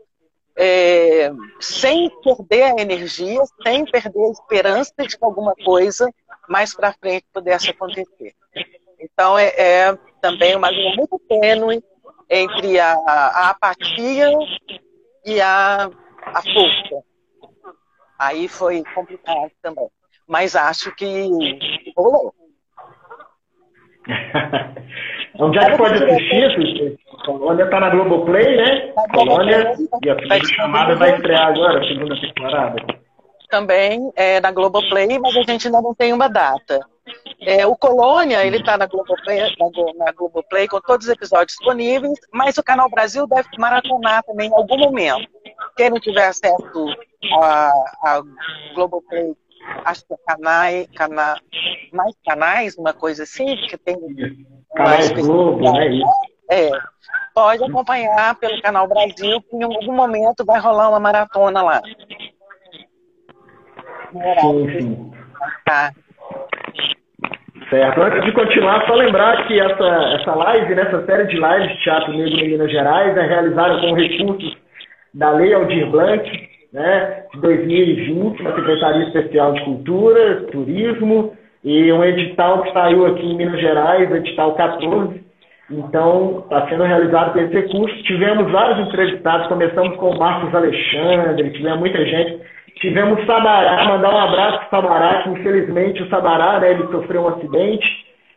é, 0.55 1.31
sem 1.59 2.09
perder 2.21 2.63
a 2.63 2.81
energia, 2.81 3.41
sem 3.63 3.85
perder 3.85 4.25
a 4.25 4.31
esperança 4.31 4.93
de 4.99 5.17
que 5.17 5.23
alguma 5.23 5.55
coisa 5.63 6.11
mais 6.47 6.75
para 6.75 6.93
frente 6.93 7.25
pudesse 7.33 7.69
acontecer. 7.69 8.33
Então, 8.99 9.37
é, 9.37 9.47
é 9.57 9.97
também 10.21 10.55
uma 10.55 10.69
linha 10.69 10.95
muito 10.95 11.19
tênue 11.29 11.83
entre 12.29 12.79
a, 12.79 12.93
a 12.93 13.49
apatia 13.51 14.29
e 15.25 15.39
a, 15.39 15.89
a 16.25 16.41
força. 16.41 17.03
Aí 18.17 18.47
foi 18.47 18.83
complicado 18.93 19.51
também. 19.61 19.87
Mas 20.27 20.55
acho 20.55 20.93
que 20.95 21.29
rolou. 21.95 22.33
Onde 25.39 25.57
é 25.57 25.71
que 25.71 25.77
pode 25.77 26.03
assistir? 26.03 26.99
Colônia 27.25 27.63
está 27.63 27.79
na 27.79 27.89
Globoplay, 27.89 28.57
né? 28.57 28.93
Colônia 29.13 29.73
e 30.03 30.09
a 30.09 30.15
segunda 30.15 30.47
chamada 30.55 30.95
vai 30.95 31.15
estrear 31.15 31.47
agora, 31.47 31.79
a 31.79 31.87
segunda 31.87 32.19
temporada. 32.19 32.75
Também 33.49 34.11
é 34.15 34.39
na 34.39 34.51
Globoplay, 34.51 35.17
mas 35.19 35.35
a 35.35 35.41
gente 35.43 35.67
ainda 35.67 35.81
não 35.81 35.95
tem 35.95 36.13
uma 36.13 36.27
data. 36.27 36.79
É, 37.41 37.65
o 37.65 37.75
Colônia, 37.75 38.45
ele 38.45 38.57
está 38.57 38.77
na 38.77 38.85
Globoplay, 38.85 39.39
na, 39.39 40.05
na 40.05 40.11
Globoplay 40.11 40.67
com 40.67 40.79
todos 40.81 41.07
os 41.07 41.13
episódios 41.13 41.55
disponíveis, 41.57 42.19
mas 42.33 42.57
o 42.57 42.63
Canal 42.63 42.89
Brasil 42.89 43.25
deve 43.25 43.47
maratonar 43.57 44.23
também 44.23 44.49
em 44.49 44.53
algum 44.53 44.77
momento. 44.77 45.27
Quem 45.79 45.89
não 45.89 45.97
tiver 45.97 46.27
acesso 46.27 46.93
a, 47.41 47.71
a 48.03 48.21
Globoplay, 48.75 49.33
acho 49.85 50.05
que 50.05 50.13
é 50.13 50.17
canais, 50.27 50.87
cana, 50.93 51.37
mais 51.93 52.13
canais, 52.27 52.77
uma 52.77 52.91
coisa 52.91 53.23
assim, 53.23 53.55
que 53.55 53.77
tem 53.77 53.95
Canais 54.75 55.09
Globo, 55.11 55.61
né? 55.71 56.01
É, 56.51 56.69
pode 57.33 57.63
acompanhar 57.63 58.35
pelo 58.35 58.61
Canal 58.61 58.89
Brasil, 58.89 59.41
que 59.41 59.55
em 59.55 59.63
algum 59.63 59.93
momento 59.93 60.43
vai 60.43 60.59
rolar 60.59 60.89
uma 60.89 60.99
maratona 60.99 61.61
lá. 61.61 61.81
Sim, 64.11 64.79
sim. 64.81 65.11
Tá. 65.65 65.93
Certo. 67.69 68.01
Antes 68.01 68.25
de 68.25 68.33
continuar, 68.33 68.85
só 68.85 68.95
lembrar 68.95 69.47
que 69.47 69.57
essa, 69.57 70.19
essa 70.19 70.35
live, 70.35 70.75
né, 70.75 71.05
série 71.05 71.27
de 71.27 71.35
lives 71.35 71.77
de 71.77 71.83
Teatro 71.85 72.11
Negro 72.11 72.37
em 72.37 72.49
Minas 72.49 72.69
Gerais, 72.69 73.15
é 73.15 73.21
realizada 73.21 73.79
com 73.79 73.93
recursos 73.93 74.57
da 75.13 75.31
Lei 75.31 75.53
Aldir 75.53 75.89
Blanc, 75.89 76.49
né, 76.73 77.23
de 77.33 77.41
2020, 77.41 78.43
na 78.43 78.55
Secretaria 78.55 79.07
Especial 79.07 79.53
de 79.53 79.63
Cultura, 79.63 80.47
Turismo, 80.51 81.33
e 81.63 81.91
um 81.91 82.03
edital 82.03 82.61
que 82.63 82.73
saiu 82.73 83.05
aqui 83.05 83.25
em 83.25 83.35
Minas 83.35 83.59
Gerais, 83.59 84.11
edital 84.11 84.55
14. 84.55 85.21
Então, 85.71 86.43
está 86.43 86.67
sendo 86.67 86.83
realizado 86.83 87.37
esse 87.39 87.53
recurso. 87.53 88.03
Tivemos 88.03 88.51
vários 88.51 88.87
entrevistados, 88.87 89.47
começamos 89.47 89.97
com 89.97 90.11
o 90.11 90.17
Marcos 90.17 90.53
Alexandre, 90.55 91.51
tivemos 91.51 91.79
muita 91.79 92.03
gente 92.05 92.39
Tivemos 92.79 93.21
o 93.21 93.25
Sabará, 93.25 93.83
mandar 93.85 94.13
um 94.13 94.17
abraço 94.17 94.69
para 94.69 94.79
o 94.79 94.81
Sabará, 94.81 95.23
que 95.23 95.29
infelizmente 95.31 96.01
o 96.01 96.09
Sabará, 96.09 96.61
né, 96.61 96.71
ele 96.71 96.87
sofreu 96.87 97.23
um 97.23 97.27
acidente, 97.27 97.85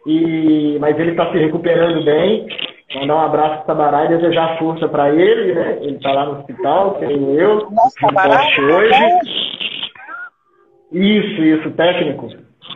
e, 0.05 0.79
mas 0.81 0.99
ele 0.99 1.13
está 1.13 1.31
se 1.31 1.39
recuperando 1.39 2.05
bem. 2.05 2.49
Mandar 2.95 3.15
um 3.15 3.21
abraço 3.21 3.55
para 3.55 3.63
o 3.63 3.67
Sabará 3.67 4.05
e 4.05 4.09
desejar 4.09 4.59
força 4.59 4.89
para 4.89 5.11
ele, 5.11 5.55
né? 5.55 5.79
Ele 5.81 5.97
está 5.97 6.13
lá 6.13 6.27
no 6.27 6.39
hospital, 6.41 6.95
creio 6.97 7.41
eu. 7.41 7.71
Nossa, 7.71 8.01
Sabará, 8.01 8.47
hoje. 8.61 9.63
Isso, 10.93 11.43
isso, 11.43 11.71
técnico. 11.73 12.27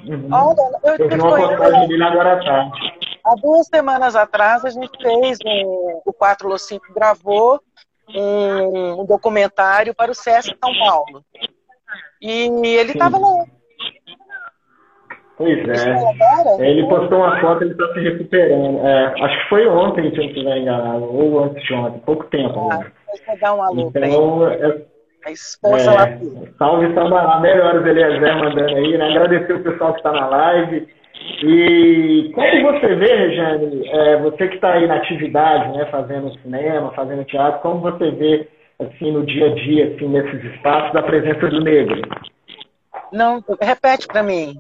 Uhum. 0.07 0.29
Olha, 0.33 0.79
eu, 0.85 0.97
eu 0.97 1.09
vi 1.09 1.21
uma 1.21 1.37
postagem 1.37 1.89
dele 1.89 2.03
agora 2.03 2.33
à 2.35 2.45
tarde. 2.45 2.95
Há 3.25 3.35
duas 3.35 3.67
semanas 3.67 4.17
atrás 4.17 4.65
a 4.65 4.71
gente 4.71 4.97
fez 5.03 5.39
um, 5.45 6.01
o 6.05 6.13
4 6.13 6.49
Lo 6.49 6.59
5 6.59 6.95
gravou 6.95 7.61
um, 8.15 9.01
um 9.01 9.05
documentário 9.05 9.95
para 9.95 10.11
o 10.11 10.15
SESC 10.15 10.57
São 10.63 10.73
Paulo. 10.79 11.25
E 12.23 12.49
ele 12.65 12.93
estava 12.93 13.19
lá. 13.19 13.45
Pois 15.37 15.59
é. 15.69 16.67
Ele 16.67 16.89
postou 16.89 17.19
uma 17.19 17.39
foto, 17.41 17.63
ele 17.63 17.73
está 17.73 17.93
se 17.93 18.01
recuperando. 18.01 18.79
É, 18.87 19.23
acho 19.23 19.43
que 19.43 19.49
foi 19.49 19.67
ontem, 19.69 20.11
se 20.11 20.17
eu 20.17 20.23
não 20.23 20.31
estiver 20.31 20.57
enganado, 20.57 21.05
ou 21.05 21.45
antes 21.45 21.63
de 21.63 21.75
ontem, 21.75 22.01
pouco 22.01 22.25
tempo. 22.25 22.69
Ah, 22.73 22.87
vou 23.27 23.39
dar 23.39 23.55
uma 23.55 23.71
luta 23.71 23.99
então. 23.99 24.49
É, 24.49 24.83
a 25.27 25.31
esposa 25.31 25.91
é, 25.91 25.95
lá. 25.95 26.09
Salve 26.59 26.95
Sambará, 26.95 27.41
melhores 27.41 27.85
Eliezer 27.85 28.39
mandando 28.39 28.77
aí, 28.77 28.97
né? 28.97 29.11
Agradecer 29.11 29.53
o 29.55 29.63
pessoal 29.63 29.93
que 29.93 29.99
está 29.99 30.13
na 30.13 30.27
live. 30.27 30.89
E 31.43 32.31
como 32.35 32.73
você 32.73 32.95
vê, 32.95 33.15
Regiane, 33.15 33.89
é, 33.89 34.17
você 34.19 34.49
que 34.49 34.55
está 34.55 34.73
aí 34.73 34.87
na 34.87 34.97
atividade, 34.97 35.77
né, 35.77 35.87
fazendo 35.87 36.39
cinema, 36.41 36.93
fazendo 36.93 37.25
teatro, 37.25 37.61
como 37.61 37.81
você 37.81 38.11
vê 38.11 38.49
assim 38.79 39.11
no 39.11 39.25
dia 39.27 39.47
a 39.47 39.55
dia, 39.55 39.95
assim, 39.95 40.09
nesses 40.09 40.45
espaços, 40.53 40.95
a 40.95 41.03
presença 41.03 41.49
do 41.49 41.61
negro? 41.61 42.01
Não, 43.13 43.43
repete 43.61 44.07
para 44.07 44.23
mim. 44.23 44.55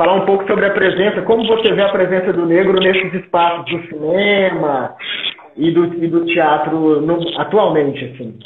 Falar 0.00 0.14
um 0.14 0.24
pouco 0.24 0.46
sobre 0.46 0.64
a 0.64 0.72
presença, 0.72 1.20
como 1.20 1.46
você 1.46 1.74
vê 1.74 1.82
a 1.82 1.92
presença 1.92 2.32
do 2.32 2.46
negro 2.46 2.72
nesses 2.80 3.12
espaços 3.22 3.66
do 3.66 3.86
cinema 3.86 4.96
e 5.54 5.70
do, 5.70 5.92
e 6.02 6.08
do 6.08 6.24
teatro 6.24 7.02
no, 7.02 7.38
atualmente, 7.38 8.06
assim. 8.06 8.38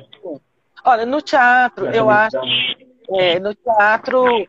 Olha, 0.85 1.07
no 1.07 1.23
teatro, 1.23 1.87
eu 1.95 2.11
acho, 2.11 2.37
é, 3.17 3.39
no 3.39 3.55
teatro 3.55 4.49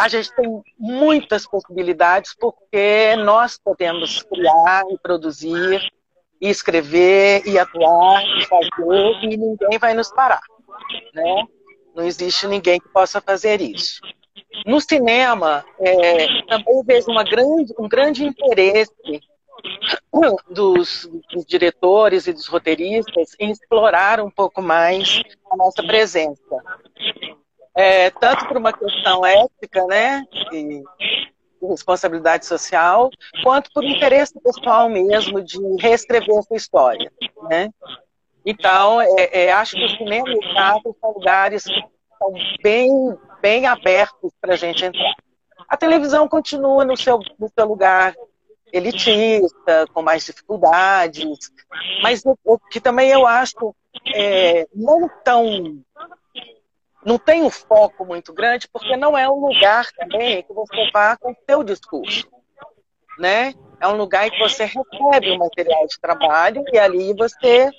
a 0.00 0.08
gente 0.08 0.34
tem 0.34 0.60
muitas 0.76 1.46
possibilidades 1.46 2.34
porque 2.34 3.14
nós 3.18 3.56
podemos 3.56 4.20
criar 4.24 4.82
e 4.90 4.98
produzir 4.98 5.80
e 6.40 6.48
escrever 6.48 7.46
e 7.46 7.60
atuar 7.60 8.24
e 8.24 8.44
fazer 8.46 9.18
e 9.22 9.36
ninguém 9.36 9.78
vai 9.78 9.94
nos 9.94 10.12
parar, 10.12 10.42
né? 11.14 11.44
Não 11.94 12.02
existe 12.02 12.48
ninguém 12.48 12.80
que 12.80 12.88
possa 12.88 13.20
fazer 13.20 13.60
isso. 13.60 14.00
No 14.66 14.80
cinema, 14.80 15.64
é, 15.78 16.42
também 16.48 16.82
vejo 16.84 17.10
uma 17.10 17.24
grande, 17.24 17.74
um 17.78 17.88
grande 17.88 18.24
interesse 18.24 18.92
dos, 20.50 21.08
dos, 21.32 21.44
diretores 21.46 22.26
e 22.26 22.32
dos 22.32 22.46
roteiristas 22.46 23.34
em 23.38 23.50
explorar 23.50 24.20
um 24.20 24.30
pouco 24.30 24.60
mais 24.60 25.22
a 25.50 25.56
nossa 25.56 25.82
presença. 25.82 26.62
É, 27.74 28.10
tanto 28.10 28.46
por 28.46 28.56
uma 28.56 28.72
questão 28.72 29.24
ética, 29.24 29.86
né, 29.86 30.24
e, 30.52 30.82
de 31.60 31.66
responsabilidade 31.66 32.46
social, 32.46 33.10
quanto 33.42 33.70
por 33.72 33.84
interesse 33.84 34.38
pessoal 34.40 34.88
mesmo 34.88 35.42
de 35.42 35.58
reescrever 35.78 36.38
essa 36.38 36.54
história, 36.54 37.12
né? 37.48 37.70
Então, 38.44 39.00
é, 39.02 39.44
é, 39.44 39.52
acho 39.52 39.76
que 39.76 39.84
o 39.84 39.88
cinema 39.90 40.28
e 40.30 40.34
o 40.34 40.40
teatro 40.40 40.96
são 40.98 41.12
lugares 41.12 41.64
que 41.64 41.72
estão 41.72 42.32
bem, 42.62 42.90
bem 43.40 43.66
abertos 43.66 44.32
para 44.40 44.54
a 44.54 44.56
gente 44.56 44.84
entrar. 44.84 45.14
A 45.68 45.76
televisão 45.76 46.28
continua 46.28 46.84
no 46.84 46.96
seu, 46.96 47.18
no 47.38 47.48
seu 47.48 47.66
lugar 47.66 48.14
elitista, 48.72 49.86
com 49.92 50.02
mais 50.02 50.24
dificuldades, 50.24 51.50
mas 52.02 52.22
o, 52.24 52.58
que 52.70 52.80
também 52.80 53.10
eu 53.10 53.26
acho 53.26 53.74
é, 54.14 54.66
não 54.74 55.08
tão 55.24 55.82
não 57.04 57.18
tem 57.18 57.42
um 57.42 57.50
foco 57.50 58.04
muito 58.04 58.32
grande, 58.32 58.68
porque 58.70 58.94
não 58.94 59.16
é 59.16 59.28
um 59.28 59.46
lugar 59.46 59.86
também 59.92 60.42
que 60.42 60.52
você 60.52 60.90
vá 60.92 61.16
com 61.16 61.32
o 61.32 61.36
seu 61.48 61.64
discurso, 61.64 62.28
né? 63.18 63.54
É 63.80 63.88
um 63.88 63.96
lugar 63.96 64.26
em 64.26 64.30
que 64.30 64.38
você 64.38 64.64
recebe 64.64 65.30
o 65.30 65.38
material 65.38 65.86
de 65.86 65.98
trabalho 65.98 66.62
e 66.70 66.78
ali 66.78 67.14
você 67.14 67.70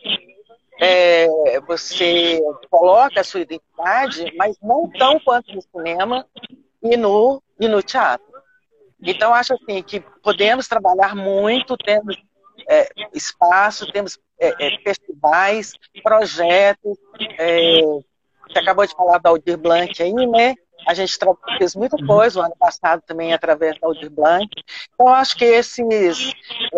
é, 0.82 1.60
você 1.62 2.42
coloca 2.70 3.22
a 3.22 3.24
sua 3.24 3.42
identidade, 3.42 4.34
mas 4.36 4.58
não 4.62 4.90
tão 4.90 5.20
quanto 5.20 5.54
no 5.54 5.62
cinema 5.62 6.26
e 6.82 6.98
no, 6.98 7.42
e 7.60 7.68
no 7.68 7.84
teatro. 7.84 8.26
Então, 9.00 9.32
acho 9.34 9.54
assim 9.54 9.84
que 9.84 10.00
podemos 10.24 10.68
trabalhar 10.68 11.16
muito, 11.16 11.78
temos 11.78 12.18
é, 12.68 12.90
espaço, 13.14 13.92
temos 13.92 14.18
é, 14.40 14.68
é 14.68 14.78
festivais, 14.80 15.74
projetos, 16.04 16.98
é, 17.38 17.82
você 18.48 18.60
acabou 18.60 18.86
de 18.86 18.96
falar 18.96 19.20
da 19.20 19.30
Aldir 19.30 19.58
Blanc 19.58 20.02
aí, 20.02 20.14
né? 20.14 20.56
A 20.88 20.96
gente 20.96 21.16
fez 21.60 21.76
muita 21.76 21.96
uhum. 21.96 22.08
coisa 22.08 22.40
o 22.40 22.44
ano 22.44 22.56
passado 22.58 23.04
também 23.06 23.34
através 23.34 23.80
da 23.80 23.88
Aldir 23.88 24.10
Blanc. 24.10 24.48
Então, 24.94 25.08
acho 25.10 25.38
que 25.38 25.46
esses, 25.46 26.34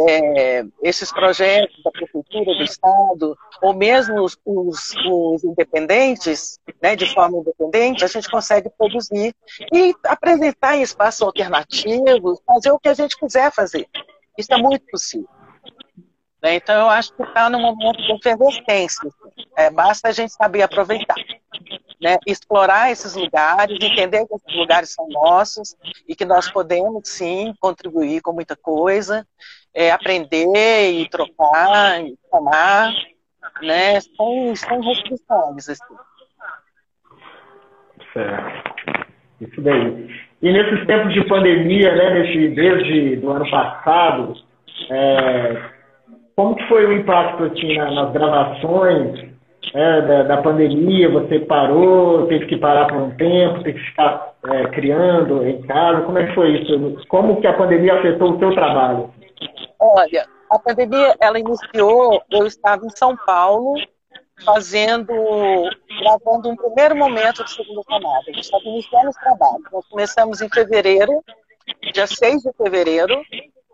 é, 0.07 0.65
esses 0.81 1.11
projetos 1.11 1.81
da 1.83 1.91
Prefeitura, 2.34 2.58
do 2.58 2.63
Estado, 2.63 3.38
ou 3.62 3.74
mesmo 3.74 4.22
os, 4.22 4.38
os, 4.43 4.96
os, 5.06 5.43
independentes, 5.43 6.60
né, 6.82 6.96
de 6.96 7.06
forma 7.13 7.38
independente, 7.38 8.04
a 8.04 8.08
gente 8.08 8.30
consegue 8.30 8.69
produzir 8.69 9.36
e 9.72 9.93
apresentar 10.06 10.78
espaços 10.78 11.22
alternativos, 11.22 12.41
fazer 12.46 12.72
o 12.72 12.80
que 12.80 12.89
a 12.89 12.93
gente 12.93 13.17
quiser 13.17 13.52
fazer. 13.52 13.88
Isso 14.38 14.54
é 14.54 14.58
muito 14.58 14.86
possível. 14.88 15.30
Né? 16.41 16.56
Então, 16.56 16.76
eu 16.76 16.89
acho 16.89 17.13
que 17.13 17.24
está 17.24 17.50
num 17.50 17.62
momento 17.62 18.02
de 18.02 18.12
efervescência. 18.13 19.10
É, 19.56 19.69
basta 19.69 20.10
a 20.10 20.12
gente 20.12 20.34
saber 20.34 20.63
aproveitar. 20.63 21.15
Né? 22.02 22.17
Explorar 22.28 22.91
esses 22.91 23.13
lugares, 23.13 23.78
entender 23.80 24.26
que 24.28 24.36
esses 24.36 24.56
lugares 24.58 24.91
são 24.91 25.08
nossos 25.08 25.76
e 26.08 26.15
que 26.15 26.26
nós 26.26 26.52
podemos, 26.52 27.08
sim, 27.08 27.54
contribuir 27.62 28.22
com 28.22 28.34
muita 28.34 28.58
coisa, 28.58 29.26
é, 29.75 29.91
aprender 29.91 30.91
e 30.91 31.09
trocar, 31.09 32.01
e 32.01 32.15
tomar, 32.29 32.93
né? 33.62 33.99
sem, 34.01 34.55
sem 34.55 34.81
restrições. 34.81 35.69
Assim. 35.69 35.95
Certo. 38.13 39.07
Isso 39.41 39.62
daí. 39.62 40.09
E 40.41 40.51
nesses 40.51 40.86
tempos 40.86 41.13
de 41.13 41.25
pandemia, 41.25 41.95
né, 41.95 42.09
nesse, 42.19 42.49
desde 42.49 43.15
do 43.17 43.31
ano 43.31 43.49
passado, 43.49 44.33
é, 44.89 45.62
como 46.36 46.55
que 46.55 46.67
foi 46.67 46.86
o 46.86 46.93
impacto 46.93 47.43
assim, 47.43 47.77
nas 47.77 48.12
gravações 48.12 49.25
é, 49.73 50.01
da, 50.01 50.23
da, 50.23 50.38
pandemia? 50.38 51.09
Você 51.09 51.39
parou, 51.39 52.27
teve 52.27 52.45
que 52.47 52.57
parar 52.57 52.88
por 52.88 52.97
um 52.97 53.12
tempo, 53.12 53.63
teve 53.63 53.79
que 53.79 53.86
ficar 53.86 54.33
é, 54.51 54.63
criando 54.67 55.47
em 55.47 55.62
casa? 55.62 56.01
Como 56.01 56.17
é 56.17 56.27
que 56.27 56.36
foi 56.36 56.57
isso? 56.57 56.97
Como 57.07 57.39
que 57.39 57.47
a 57.47 57.53
pandemia 57.53 57.95
afetou 57.95 58.33
o 58.33 58.39
seu 58.39 58.53
trabalho? 58.53 59.09
Olha, 59.86 60.30
a 60.50 60.58
pandemia 60.58 61.13
ela 61.19 61.38
iniciou, 61.38 62.24
eu 62.32 62.48
estava 62.48 62.86
em 62.86 62.89
São 62.91 63.17
Paulo 63.17 63.76
fazendo, 64.46 65.13
gravando 66.00 66.50
um 66.50 66.56
primeiro 66.56 66.96
momento 66.96 67.43
de 67.43 67.52
segunda 67.52 67.82
camada. 67.84 68.24
A 68.30 68.32
gente 68.32 68.46
estava 68.46 68.63
iniciando 68.63 69.10
os 69.10 69.15
trabalhos. 69.17 69.72
Nós 69.74 69.86
começamos 69.88 70.41
em 70.41 70.48
fevereiro, 70.48 71.22
dia 71.93 72.08
6 72.08 72.43
de 72.43 72.54
fevereiro, 72.54 73.22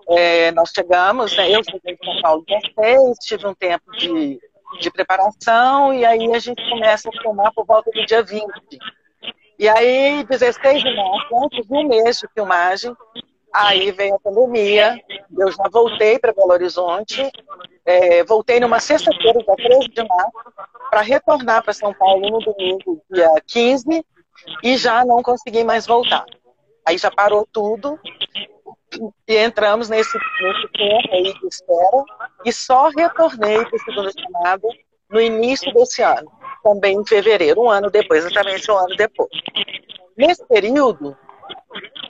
é, 0.10 0.52
nós 0.52 0.72
chegamos, 0.74 1.38
né, 1.38 1.52
eu 1.52 1.64
cheguei 1.64 1.94
em 1.94 2.04
São 2.04 2.22
Paulo 2.24 2.44
dia 2.48 2.60
6, 2.60 3.18
tive 3.20 3.46
um 3.46 3.54
tempo 3.54 3.92
de, 3.92 4.40
de 4.80 4.92
preparação, 4.92 5.94
e 5.94 6.04
aí 6.04 6.34
a 6.34 6.40
gente 6.40 6.68
começa 6.72 7.08
a 7.08 7.22
filmar 7.22 7.54
por 7.54 7.68
volta 7.68 7.92
do 7.92 8.04
dia 8.08 8.24
20. 8.24 8.44
E 9.60 9.70
aí, 9.70 10.24
16 10.24 10.82
de 10.82 10.96
março, 10.96 11.46
antes 11.46 11.68
de 11.68 11.74
um 11.74 11.88
mês 11.88 12.18
de 12.18 12.28
filmagem, 12.34 12.96
aí 13.54 13.92
veio 13.92 14.16
a 14.16 14.20
pandemia, 14.20 15.00
eu 15.38 15.52
já 15.52 15.64
voltei 15.72 16.20
para 16.20 16.34
Belo 16.34 16.52
Horizonte, 16.52 17.30
é, 17.86 18.24
voltei 18.24 18.60
numa 18.60 18.80
sexta-feira, 18.80 19.40
dia 19.40 19.56
13 19.56 19.88
de 19.90 20.08
março, 20.08 20.54
para 20.90 21.02
retornar 21.02 21.64
para 21.64 21.74
São 21.74 21.94
Paulo 21.94 22.30
no 22.30 22.40
domingo, 22.40 23.02
dia 23.12 23.30
15, 23.48 24.06
e 24.64 24.78
já 24.78 25.04
não 25.06 25.22
consegui 25.22 25.64
mais 25.64 25.86
voltar. 25.86 26.26
Aí 26.86 26.98
já 26.98 27.12
parou 27.12 27.48
tudo, 27.52 28.00
e 29.28 29.38
entramos 29.38 29.90
nesse, 29.90 30.18
nesse 30.18 30.68
tempo 30.74 31.14
aí 31.14 31.34
de 31.34 31.48
espera 31.48 32.04
e 32.46 32.52
só 32.52 32.90
retornei 32.90 33.64
para 33.66 33.76
o 33.76 33.80
segundo 33.80 34.12
chamado 34.12 34.68
no 35.10 35.20
início 35.20 35.74
desse 35.74 36.02
ano, 36.02 36.32
também 36.64 36.96
em 36.96 37.06
fevereiro, 37.06 37.62
um 37.62 37.70
ano 37.70 37.90
depois, 37.90 38.24
exatamente 38.24 38.70
um 38.72 38.78
ano 38.78 38.96
depois. 38.96 39.30
Nesse 40.16 40.46
período, 40.46 41.18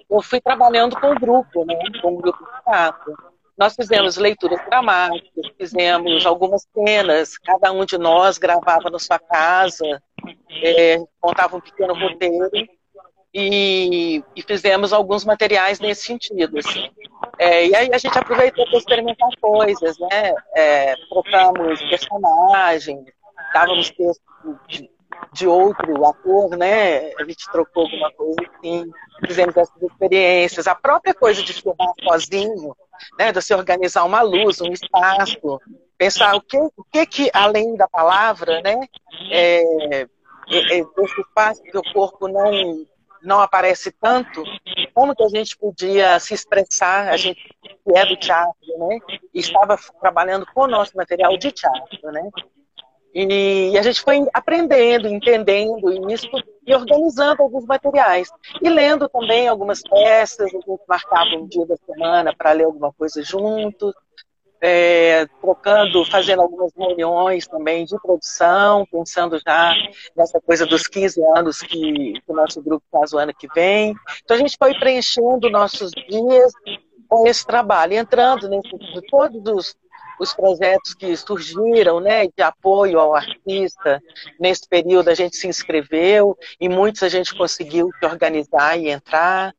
eu 0.10 0.21
fui 0.21 0.41
trabalhando 0.41 0.99
com 0.99 1.12
o 1.12 1.19
grupo, 1.19 1.65
né, 1.65 1.75
com 2.02 2.15
o 2.15 2.17
grupo 2.17 2.43
de 2.43 2.63
teatro. 2.63 3.17
Nós 3.58 3.75
fizemos 3.75 4.15
leituras 4.17 4.60
dramáticas, 4.69 5.52
fizemos 5.58 6.25
algumas 6.25 6.65
cenas, 6.73 7.38
cada 7.38 7.71
um 7.71 7.84
de 7.84 7.97
nós 7.97 8.38
gravava 8.38 8.89
na 8.89 8.97
sua 8.97 9.19
casa, 9.19 10.02
é, 10.63 10.97
contava 11.19 11.58
um 11.58 11.62
pequeno 11.62 11.93
roteiro 11.93 12.49
e, 13.34 14.23
e, 14.36 14.41
fizemos 14.41 14.93
alguns 14.93 15.25
materiais 15.25 15.80
nesse 15.80 16.04
sentido. 16.04 16.58
Assim. 16.58 16.89
É, 17.38 17.67
e 17.67 17.75
aí 17.75 17.89
a 17.93 17.97
gente 17.97 18.17
aproveitou 18.17 18.65
para 18.65 18.78
experimentar 18.78 19.30
coisas, 19.39 19.99
né? 19.99 20.34
É, 20.56 20.95
trocamos 21.10 21.82
personagens, 21.89 23.06
dávamos 23.54 23.89
texto 23.91 24.23
de, 24.67 24.89
de, 25.34 25.48
outro 25.48 26.06
ator, 26.06 26.58
né? 26.58 27.12
A 27.15 27.24
gente 27.24 27.50
trocou 27.52 27.84
alguma 27.84 28.12
coisa 28.13 28.41
assim, 28.41 28.91
fizemos 29.26 29.56
essas 29.56 29.82
experiências. 29.82 30.67
A 30.67 30.76
própria 30.76 31.13
coisa 31.13 31.43
de 31.43 31.54
filmar 31.54 31.93
sozinho, 32.04 32.76
né? 33.17 33.32
De 33.32 33.41
se 33.41 33.54
organizar 33.54 34.04
uma 34.04 34.22
luz, 34.22 34.62
um 34.62 34.72
espaço, 34.72 35.60
pensar 35.98 36.36
o 36.36 36.41
que, 36.41 36.58
o 36.58 36.84
que, 36.91 37.06
que 37.06 37.32
além 37.34 37.76
da 37.76 37.88
palavra, 37.88 38.62
né? 38.62 38.80
É, 39.32 40.08
esse 40.50 41.22
espaço 41.22 41.62
que 41.63 41.78
o 41.78 41.93
corpo 41.93 42.28
não 42.28 42.86
não 43.22 43.41
aparece 43.41 43.91
tanto, 43.91 44.43
como 44.93 45.15
que 45.15 45.24
a 45.24 45.28
gente 45.28 45.58
podia 45.58 46.19
se 46.19 46.34
expressar, 46.34 47.10
a 47.10 47.17
gente 47.17 47.50
que 47.62 47.98
é 47.98 48.06
do 48.06 48.15
teatro, 48.15 48.54
né? 48.78 49.00
E 49.34 49.39
estava 49.39 49.78
trabalhando 50.00 50.45
com 50.54 50.62
o 50.62 50.67
nosso 50.67 50.95
material 50.95 51.38
de 51.38 51.52
teatro, 51.52 52.12
né? 52.12 52.30
E, 53.13 53.78
a 53.78 53.82
gente 53.82 54.02
foi 54.02 54.26
aprendendo, 54.34 55.08
entendendo 55.08 56.12
isso 56.12 56.28
e 56.65 56.76
organizando 56.76 57.41
alguns 57.41 57.65
materiais. 57.65 58.30
E 58.62 58.69
lendo 58.69 59.10
também 59.10 59.48
algumas 59.48 59.82
peças, 59.82 60.48
a 60.48 60.50
gente 60.50 60.65
marcava 60.88 61.30
um 61.36 61.48
dia 61.48 61.65
da 61.65 61.76
semana 61.78 62.36
para 62.36 62.52
ler 62.52 62.65
alguma 62.65 62.93
coisa 62.93 63.24
juntos 63.24 63.93
é, 64.62 65.26
trocando, 65.41 66.04
fazendo 66.06 66.41
algumas 66.41 66.74
reuniões 66.76 67.48
também 67.48 67.86
de 67.86 67.98
produção, 68.02 68.86
pensando 68.91 69.39
já 69.39 69.74
nessa 70.15 70.39
coisa 70.41 70.65
dos 70.65 70.84
15 70.84 71.22
anos 71.38 71.62
que, 71.62 72.13
que 72.13 72.24
o 72.28 72.34
nosso 72.34 72.62
grupo 72.62 72.84
faz 72.91 73.13
o 73.13 73.17
ano 73.17 73.34
que 73.34 73.48
vem. 73.54 73.95
Então 74.24 74.36
a 74.36 74.39
gente 74.39 74.58
foi 74.58 74.78
preenchendo 74.78 75.50
nossos 75.50 75.91
dias 75.91 76.52
com 77.08 77.26
esse 77.26 77.45
trabalho, 77.45 77.93
entrando 77.93 78.50
nesse, 78.50 78.69
de 78.69 79.02
todos 79.10 79.41
os, 79.54 79.76
os 80.19 80.34
projetos 80.34 80.93
que 80.93 81.15
surgiram, 81.15 81.99
né, 81.99 82.27
de 82.27 82.43
apoio 82.43 82.99
ao 82.99 83.15
artista. 83.15 84.01
Nesse 84.39 84.67
período 84.67 85.10
a 85.10 85.15
gente 85.15 85.38
se 85.38 85.47
inscreveu 85.47 86.38
e 86.60 86.67
muitos 86.67 87.03
a 87.03 87.10
gente 87.10 87.36
conseguiu 87.36 87.89
se 87.99 88.05
organizar 88.05 88.77
e 88.77 88.89
entrar. 88.89 89.53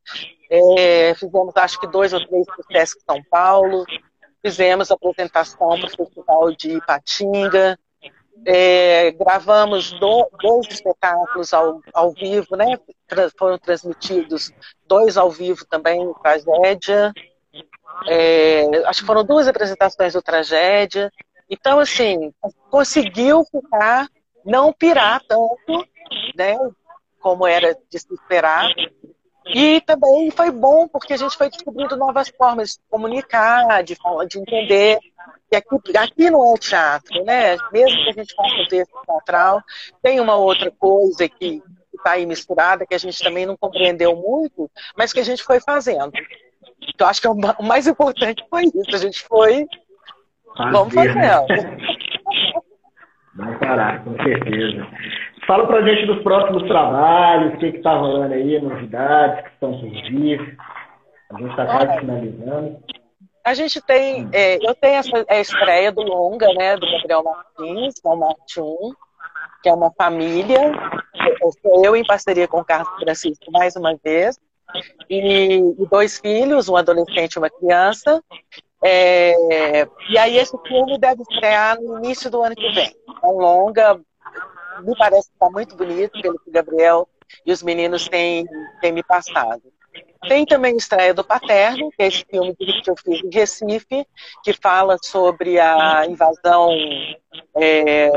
É, 0.49 1.13
fizemos 1.15 1.55
acho 1.55 1.79
que 1.79 1.87
dois 1.87 2.13
ou 2.13 2.25
três 2.27 2.45
pro 2.45 2.63
Sesc 2.71 3.01
São 3.09 3.21
Paulo, 3.29 3.85
fizemos 4.45 4.91
apresentação 4.91 5.79
para 5.79 5.87
o 5.87 5.89
Festival 5.89 6.51
de 6.51 6.77
Ipatinga, 6.77 7.79
é, 8.45 9.11
gravamos 9.11 9.91
do, 9.93 10.29
dois 10.41 10.67
espetáculos 10.67 11.53
ao, 11.53 11.79
ao 11.93 12.11
vivo, 12.11 12.55
né? 12.55 12.77
foram 13.37 13.57
transmitidos 13.57 14.51
dois 14.87 15.17
ao 15.17 15.29
vivo 15.29 15.65
também, 15.65 16.11
Tragédia. 16.21 17.13
É, 18.07 18.65
acho 18.85 19.01
que 19.01 19.05
foram 19.05 19.23
duas 19.23 19.47
apresentações 19.47 20.13
do 20.13 20.21
Tragédia. 20.21 21.11
Então, 21.49 21.79
assim, 21.79 22.33
conseguiu 22.69 23.43
ficar, 23.45 24.07
não 24.45 24.71
pirar 24.73 25.21
tanto, 25.27 25.87
né? 26.35 26.57
Como 27.19 27.45
era 27.45 27.77
de 27.89 27.99
se 27.99 28.13
esperar, 28.13 28.69
e 29.53 29.81
também 29.81 30.29
foi 30.31 30.51
bom 30.51 30.87
porque 30.87 31.13
a 31.13 31.17
gente 31.17 31.35
foi 31.35 31.49
descobrindo 31.49 31.97
novas 31.97 32.29
formas 32.29 32.71
de 32.71 32.79
comunicar, 32.89 33.83
de, 33.83 33.97
de 34.27 34.39
entender 34.39 34.99
que 35.49 35.55
aqui, 35.55 35.97
aqui 35.97 36.29
não 36.29 36.53
é 36.53 36.57
teatro, 36.57 37.23
né? 37.25 37.57
Mesmo 37.71 38.03
que 38.03 38.09
a 38.09 38.13
gente 38.13 38.35
faça 38.35 38.55
o 38.55 38.67
texto 38.67 39.01
teatral, 39.05 39.61
tem 40.01 40.19
uma 40.19 40.35
outra 40.35 40.71
coisa 40.71 41.27
que 41.27 41.61
está 41.93 42.11
aí 42.11 42.25
misturada, 42.25 42.85
que 42.85 42.95
a 42.95 42.97
gente 42.97 43.21
também 43.21 43.45
não 43.45 43.57
compreendeu 43.57 44.15
muito, 44.15 44.69
mas 44.95 45.11
que 45.11 45.19
a 45.19 45.23
gente 45.23 45.43
foi 45.43 45.59
fazendo. 45.59 46.11
Então, 46.93 47.07
acho 47.07 47.21
que 47.21 47.27
é 47.27 47.29
o 47.29 47.63
mais 47.63 47.87
importante 47.87 48.43
foi 48.49 48.63
isso. 48.63 48.95
A 48.95 48.97
gente 48.97 49.23
foi. 49.23 49.65
Fazer, 50.57 50.71
vamos 50.71 50.93
fazendo. 50.93 51.15
Né? 51.15 51.45
Vamos 53.35 53.59
parar, 53.59 54.03
com 54.03 54.15
certeza. 54.23 54.87
Fala 55.47 55.67
pra 55.67 55.81
gente 55.81 56.05
dos 56.05 56.21
próximos 56.23 56.67
trabalhos, 56.67 57.53
o 57.53 57.57
que 57.57 57.65
está 57.67 57.95
rolando 57.95 58.33
aí, 58.33 58.59
novidades 58.61 59.43
que 59.43 59.49
estão 59.51 59.79
surgindo. 59.79 60.57
A 61.31 61.37
gente 61.39 61.49
está 61.49 61.65
quase 61.65 61.99
finalizando. 61.99 62.79
A 63.43 63.53
gente 63.53 63.81
tem, 63.81 64.29
é, 64.33 64.57
eu 64.57 64.75
tenho 64.75 64.95
essa 64.95 65.25
a 65.27 65.39
estreia 65.39 65.91
do 65.91 66.01
Longa, 66.01 66.47
né, 66.53 66.77
do 66.77 66.85
Gabriel 66.85 67.23
Martins, 67.23 67.99
que 67.99 68.07
é 68.07 68.11
o 68.11 68.15
Martin, 68.15 68.95
que 69.63 69.69
é 69.69 69.73
uma 69.73 69.91
família. 69.91 70.59
Eu, 71.41 71.83
eu 71.83 71.95
em 71.95 72.05
parceria 72.05 72.47
com 72.47 72.59
o 72.59 72.65
Carlos 72.65 72.93
Francisco 72.99 73.51
mais 73.51 73.75
uma 73.75 73.97
vez. 74.03 74.37
E, 75.09 75.57
e 75.57 75.85
dois 75.89 76.19
filhos, 76.19 76.69
um 76.69 76.75
adolescente 76.75 77.33
e 77.33 77.39
uma 77.39 77.49
criança. 77.49 78.23
É, 78.83 79.87
e 80.09 80.17
aí 80.17 80.37
esse 80.37 80.57
filme 80.67 80.97
deve 80.97 81.21
estrear 81.21 81.79
no 81.79 81.99
início 81.99 82.29
do 82.31 82.41
ano 82.41 82.55
que 82.55 82.71
vem. 82.71 82.95
É 83.23 83.27
longa 83.27 83.99
me 84.83 84.95
parece 84.95 85.29
que 85.29 85.35
está 85.35 85.49
muito 85.49 85.75
bonito, 85.75 86.21
pelo 86.21 86.39
que 86.39 86.49
o 86.49 86.53
Gabriel 86.53 87.07
e 87.45 87.51
os 87.51 87.63
meninos 87.63 88.07
têm, 88.07 88.45
têm 88.81 88.91
me 88.91 89.03
passado. 89.03 89.61
Tem 90.27 90.45
também 90.45 90.77
estreia 90.77 91.13
do 91.13 91.23
Paterno, 91.23 91.89
que 91.91 92.03
é 92.03 92.07
esse 92.07 92.23
filme 92.29 92.55
que 92.55 92.89
eu 92.89 92.95
fiz 92.95 93.23
em 93.23 93.29
Recife, 93.29 94.05
que 94.43 94.53
fala 94.53 94.97
sobre 95.01 95.59
a 95.59 96.05
invasão 96.05 96.69
é, 97.55 98.09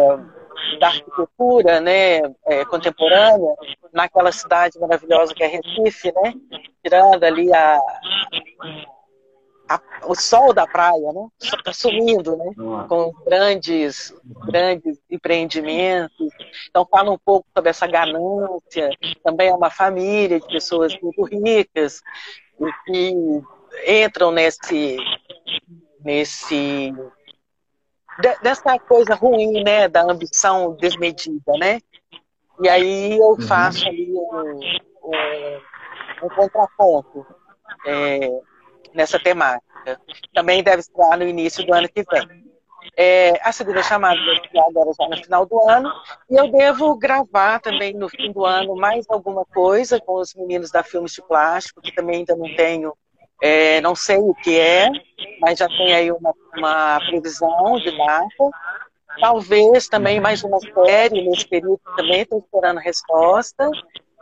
da 0.78 0.88
arquitetura 0.88 1.80
né, 1.80 2.20
é, 2.46 2.64
contemporânea 2.64 3.54
naquela 3.92 4.32
cidade 4.32 4.78
maravilhosa 4.78 5.34
que 5.34 5.42
é 5.42 5.46
Recife, 5.46 6.12
né? 6.12 6.34
Tirando 6.82 7.24
ali 7.24 7.52
a, 7.54 7.80
a, 9.68 9.80
o 10.06 10.14
sol 10.14 10.52
da 10.52 10.66
praia, 10.66 11.12
né? 11.12 11.28
Está 11.40 11.72
sumindo, 11.72 12.36
né? 12.36 12.52
Com 12.88 13.12
grandes, 13.24 14.12
grandes 14.46 14.98
empreendimentos. 15.10 16.28
Então 16.68 16.86
fala 16.90 17.10
um 17.10 17.18
pouco 17.18 17.46
sobre 17.56 17.70
essa 17.70 17.86
ganância. 17.86 18.90
Também 19.22 19.48
é 19.48 19.54
uma 19.54 19.70
família 19.70 20.40
de 20.40 20.46
pessoas 20.46 20.92
muito 21.00 21.22
ricas 21.24 22.02
que 22.86 23.42
entram 23.86 24.30
nesse, 24.30 24.96
nesse 26.04 26.92
dessa 28.42 28.78
coisa 28.78 29.14
ruim, 29.14 29.62
né? 29.62 29.88
Da 29.88 30.02
ambição 30.02 30.76
desmedida, 30.76 31.52
né? 31.58 31.80
E 32.60 32.68
aí 32.68 33.18
eu 33.18 33.30
uhum. 33.30 33.40
faço 33.40 33.86
ali 33.88 34.12
um, 34.12 34.60
um, 35.02 36.26
um 36.26 36.28
contraponto. 36.28 37.26
É, 37.86 38.30
nessa 38.94 39.18
temática. 39.18 40.00
Também 40.32 40.62
deve 40.62 40.80
estar 40.80 41.18
no 41.18 41.24
início 41.24 41.66
do 41.66 41.74
ano 41.74 41.88
que 41.88 42.02
vem. 42.02 42.44
É, 42.96 43.40
a 43.42 43.50
segunda 43.50 43.82
chamada 43.82 44.20
agora 44.68 44.90
já 44.98 45.08
no 45.08 45.16
final 45.22 45.46
do 45.46 45.68
ano. 45.68 45.92
E 46.30 46.36
eu 46.36 46.50
devo 46.50 46.96
gravar 46.96 47.58
também 47.58 47.92
no 47.92 48.08
fim 48.08 48.30
do 48.30 48.44
ano 48.44 48.76
mais 48.76 49.04
alguma 49.08 49.44
coisa 49.44 50.00
com 50.00 50.14
os 50.14 50.34
meninos 50.34 50.70
da 50.70 50.82
Filmes 50.82 51.12
de 51.12 51.22
Plástico, 51.22 51.82
que 51.82 51.92
também 51.92 52.18
ainda 52.18 52.36
não 52.36 52.54
tenho, 52.54 52.94
é, 53.42 53.80
não 53.80 53.94
sei 53.94 54.16
o 54.16 54.34
que 54.34 54.58
é, 54.58 54.88
mas 55.40 55.58
já 55.58 55.68
tem 55.68 55.94
aí 55.94 56.10
uma, 56.12 56.32
uma 56.56 56.98
previsão 57.00 57.78
de 57.78 57.96
data. 57.96 58.50
Talvez 59.20 59.88
também 59.88 60.20
mais 60.20 60.42
uma 60.42 60.58
série 60.60 61.22
nesse 61.22 61.46
período 61.48 61.80
também 61.96 62.22
estou 62.22 62.38
esperando 62.38 62.78
resposta. 62.78 63.70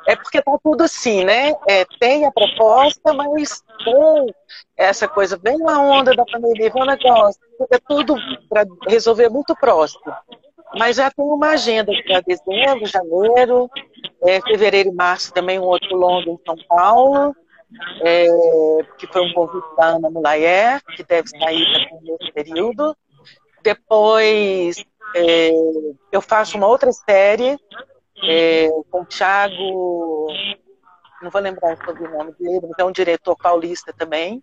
É 0.07 0.16
porque 0.16 0.38
está 0.38 0.59
tudo 0.62 0.83
assim, 0.83 1.25
né? 1.25 1.53
É, 1.68 1.85
tem 2.01 2.27
a 2.27 2.33
proposta, 2.33 3.14
mas 3.14 3.62
com 3.85 4.27
essa 4.77 5.07
coisa, 5.07 5.37
vem 5.37 5.57
uma 5.57 5.79
onda 5.81 6.14
da 6.14 6.25
pandemia, 6.25 6.72
um 6.75 6.85
negócio, 6.85 7.40
é 7.70 7.79
tudo 7.79 8.16
para 8.48 8.66
resolver 8.88 9.29
muito 9.29 9.55
próximo. 9.55 10.12
Mas 10.77 10.96
já 10.96 11.11
tem 11.11 11.25
uma 11.25 11.51
agenda 11.51 11.92
para 12.05 12.20
dezembro, 12.20 12.87
janeiro, 12.87 13.70
é, 14.25 14.40
fevereiro 14.40 14.88
e 14.88 14.94
março 14.94 15.33
também 15.33 15.59
um 15.59 15.64
outro 15.64 15.94
longo 15.96 16.31
em 16.31 16.38
São 16.44 16.57
Paulo, 16.66 17.37
é, 18.02 18.26
que 18.98 19.06
foi 19.06 19.22
um 19.22 19.32
convite 19.32 19.76
da 19.76 19.87
Ana 19.87 20.11
Mulayer, 20.11 20.82
que 20.96 21.02
deve 21.04 21.28
sair 21.28 21.66
nesse 22.02 22.32
período. 22.32 22.96
Depois 23.62 24.85
é, 25.14 25.50
eu 26.11 26.20
faço 26.20 26.56
uma 26.56 26.66
outra 26.66 26.92
série 26.92 27.58
é, 28.24 28.68
com 28.90 29.02
o 29.02 29.06
Thiago, 29.06 30.28
não 31.22 31.30
vou 31.30 31.40
lembrar 31.40 31.76
o 31.76 32.08
nome 32.11 32.32
dele, 32.38 32.61
mas 32.62 32.78
é 32.78 32.85
um 32.85 32.92
diretor 32.92 33.37
paulista 33.37 33.92
também, 33.92 34.40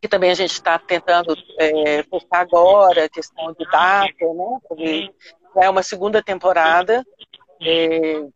que 0.00 0.08
também 0.08 0.30
a 0.30 0.34
gente 0.34 0.52
está 0.52 0.78
tentando 0.78 1.36
é, 1.58 2.02
focar 2.04 2.40
agora, 2.40 3.08
questão 3.08 3.52
de 3.52 3.64
data, 3.70 4.08
né? 4.20 4.58
Porque 4.68 5.10
é 5.56 5.70
uma 5.70 5.82
segunda 5.82 6.22
temporada. 6.22 7.04
É, 7.62 8.26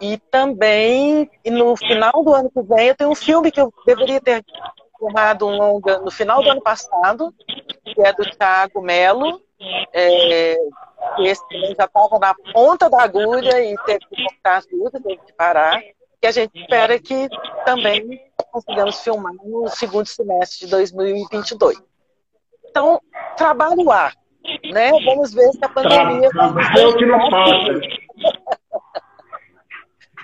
e 0.00 0.18
também, 0.30 1.30
no 1.46 1.76
final 1.76 2.22
do 2.22 2.34
ano 2.34 2.50
que 2.50 2.62
vem, 2.62 2.88
eu 2.88 2.96
tenho 2.96 3.10
um 3.10 3.14
filme 3.14 3.50
que 3.50 3.60
eu 3.60 3.72
deveria 3.86 4.20
ter 4.20 4.44
filmado 4.98 5.46
um 5.46 5.56
longa 5.56 5.98
no 5.98 6.10
final 6.10 6.42
do 6.42 6.50
ano 6.50 6.62
passado, 6.62 7.34
que 7.84 8.00
é 8.02 8.12
do 8.12 8.24
Thiago 8.24 8.80
Melo, 8.82 9.40
é, 9.92 10.56
esse 11.18 11.42
já 11.76 11.84
estava 11.84 12.18
na 12.18 12.34
ponta 12.52 12.90
da 12.90 13.02
agulha 13.02 13.62
e 13.62 13.74
teve 13.86 14.00
que 14.10 14.24
cortar 14.24 14.62
tudo, 14.64 14.90
teve 15.02 15.16
que 15.18 15.32
parar. 15.32 15.80
E 16.22 16.26
a 16.26 16.30
gente 16.30 16.58
espera 16.60 16.98
que 16.98 17.28
também 17.64 18.20
consigamos 18.50 19.00
filmar 19.00 19.32
no 19.32 19.68
segundo 19.68 20.06
semestre 20.06 20.66
de 20.66 20.70
2022. 20.70 21.80
Então, 22.68 23.00
trabalho 23.36 23.82
lá, 23.84 24.12
né? 24.72 24.90
Vamos 25.04 25.32
ver 25.32 25.50
se 25.52 25.64
a 25.64 25.68
pandemia... 25.68 26.28
Trabalho 26.30 26.96
que 26.96 27.06
não 27.06 27.30
falta. 27.30 27.80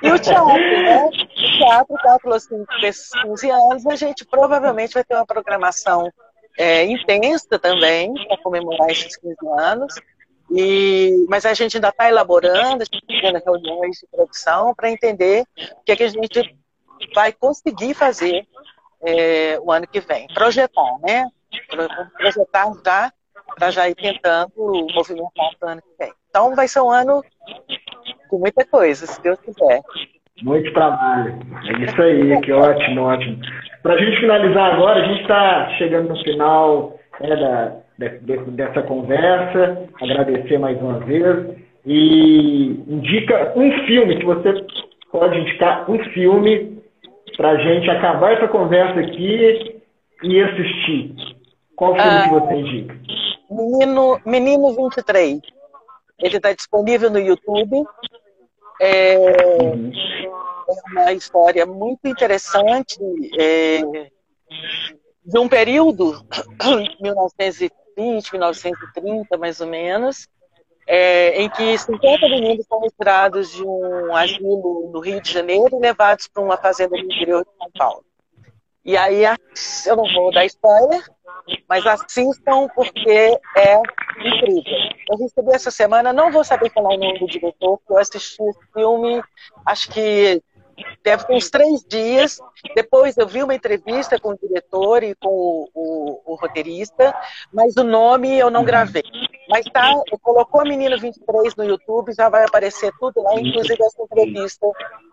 E 0.03 0.11
o 0.11 0.19
teatro, 0.19 0.83
né? 0.83 1.05
O 1.07 1.59
teatro 1.59 1.97
calculou 1.97 2.37
assim, 2.37 2.65
desses 2.81 3.11
15 3.23 3.51
anos, 3.51 3.87
a 3.87 3.97
gente 3.97 4.25
provavelmente 4.25 4.95
vai 4.95 5.05
ter 5.05 5.15
uma 5.15 5.27
programação 5.27 6.11
é, 6.59 6.85
intensa 6.85 7.59
também 7.59 8.13
para 8.27 8.37
comemorar 8.39 8.91
esses 8.91 9.17
15 9.17 9.37
anos. 9.59 9.95
E, 10.51 11.25
mas 11.29 11.47
a 11.47 11.55
gente 11.55 11.77
ainda 11.77 11.89
está 11.89 12.09
elaborando, 12.09 12.83
a 12.83 12.85
gente 12.85 13.01
está 13.03 13.15
fazendo 13.21 13.45
reuniões 13.45 13.97
de 13.99 14.07
produção 14.11 14.75
para 14.75 14.91
entender 14.91 15.45
o 15.79 15.85
que, 15.85 15.93
é 15.93 15.97
que 15.97 16.03
a 16.03 16.09
gente 16.09 16.57
vai 17.15 17.33
conseguir 17.33 17.95
fazer 17.95 18.47
é, 19.03 19.59
o 19.61 19.71
ano 19.73 19.87
que 19.87 20.01
vem. 20.01 20.27
Projetar, 20.35 20.99
né? 21.01 21.27
Projetar 22.19 22.73
já 22.85 23.13
para 23.55 23.71
já 23.71 23.89
ir 23.89 23.95
tentando 23.95 24.53
movimentar 24.95 25.51
o 25.63 25.67
ano 25.67 25.83
que 25.83 26.05
vem. 26.05 26.13
Então 26.29 26.55
vai 26.55 26.67
ser 26.69 26.81
um 26.81 26.91
ano 26.91 27.23
com 28.33 28.39
muita 28.39 28.65
coisa, 28.65 29.07
se 29.07 29.23
Deus 29.23 29.39
quiser. 29.41 29.83
Muito 30.43 30.73
trabalho. 30.73 31.39
É 31.67 31.85
isso 31.85 32.01
aí, 32.01 32.41
que 32.41 32.51
ótimo, 32.51 33.03
ótimo. 33.03 33.39
Para 33.83 33.93
a 33.93 33.99
gente 33.99 34.21
finalizar 34.21 34.73
agora, 34.73 35.03
a 35.03 35.07
gente 35.07 35.21
está 35.21 35.69
chegando 35.77 36.09
no 36.09 36.25
final 36.25 36.99
né, 37.21 37.37
da, 37.99 38.09
de, 38.09 38.39
dessa 38.53 38.83
conversa. 38.85 39.87
Agradecer 40.01 40.59
mais 40.59 40.81
uma 40.81 40.99
vez. 41.01 41.59
E 41.85 42.83
indica 42.89 43.53
um 43.55 43.71
filme 43.87 44.19
que 44.19 44.25
você 44.25 44.65
pode 45.11 45.39
indicar 45.39 45.91
um 45.91 45.99
filme 46.15 46.81
para 47.37 47.51
a 47.51 47.57
gente 47.57 47.91
acabar 47.91 48.33
essa 48.33 48.49
conversa 48.49 48.99
aqui 48.99 49.83
e 50.23 50.41
assistir. 50.41 51.15
Qual 51.77 51.95
filme 51.95 52.09
ah, 52.09 52.23
que 52.25 52.31
você 52.31 52.55
indica? 52.55 52.97
Menino, 53.51 54.21
Menino 54.25 54.75
23. 54.75 55.41
Ele 56.23 56.37
está 56.37 56.53
disponível 56.53 57.11
no 57.11 57.19
YouTube. 57.19 57.85
É, 58.81 59.17
uhum. 59.63 59.93
é, 59.93 60.91
uma 60.91 61.13
história 61.13 61.65
muito 61.67 62.07
interessante 62.07 62.99
é, 63.39 63.81
de 65.25 65.39
um 65.39 65.49
período, 65.49 66.27
1920, 67.01 68.33
1930, 68.33 69.39
mais 69.39 69.61
ou 69.61 69.67
menos, 69.67 70.29
é, 70.87 71.41
em 71.41 71.49
que 71.49 71.79
50 71.79 72.29
meninos 72.29 72.67
são 72.67 72.81
retirados 72.81 73.53
de 73.53 73.63
um 73.63 74.15
asilo 74.17 74.91
no 74.93 75.01
Rio 75.01 75.21
de 75.21 75.33
Janeiro 75.33 75.77
e 75.77 75.81
levados 75.81 76.29
para 76.29 76.43
uma 76.43 76.57
fazenda 76.57 76.97
no 76.97 77.05
interior 77.05 77.45
de 77.45 77.51
São 77.57 77.71
Paulo. 77.77 78.05
E 78.85 78.97
aí, 78.97 79.25
eu 79.87 79.97
não 79.97 80.05
vou 80.13 80.33
dar 80.33 80.45
spoiler, 80.47 81.09
mas 81.69 81.87
assistam 81.87 82.67
porque 82.75 83.39
é 83.57 83.77
incrível. 84.19 84.93
Eu 85.09 85.19
recebi 85.19 85.53
essa 85.53 85.71
semana, 85.71 86.13
não 86.13 86.33
vou 86.33 86.43
saber 86.43 86.71
falar 86.71 86.95
o 86.95 86.99
nome 86.99 87.19
do 87.19 87.27
diretor, 87.27 87.79
porque 87.79 87.93
eu 87.93 87.99
assisti 87.99 88.43
o 88.43 88.53
filme, 88.75 89.23
acho 89.67 89.89
que 89.91 90.43
deve 91.05 91.25
ter 91.27 91.35
uns 91.35 91.51
três 91.51 91.85
dias. 91.85 92.39
Depois 92.75 93.17
eu 93.17 93.27
vi 93.27 93.43
uma 93.43 93.55
entrevista 93.55 94.19
com 94.19 94.31
o 94.31 94.39
diretor 94.39 95.03
e 95.03 95.15
com 95.15 95.29
o, 95.29 95.69
o, 95.75 96.33
o 96.33 96.35
roteirista, 96.35 97.15
mas 97.53 97.77
o 97.77 97.85
nome 97.85 98.37
eu 98.37 98.51
não 98.51 98.65
gravei. 98.65 99.05
Mas 99.53 99.67
tá, 99.67 99.93
colocou 100.23 100.63
a 100.63 100.65
Menina 100.65 100.97
23 100.97 101.55
no 101.57 101.65
YouTube, 101.65 102.15
já 102.15 102.31
vai 102.31 102.43
aparecer 102.43 102.91
tudo 102.99 103.23
lá, 103.23 103.35
inclusive 103.35 103.77
essa 103.85 104.03
entrevista 104.03 104.67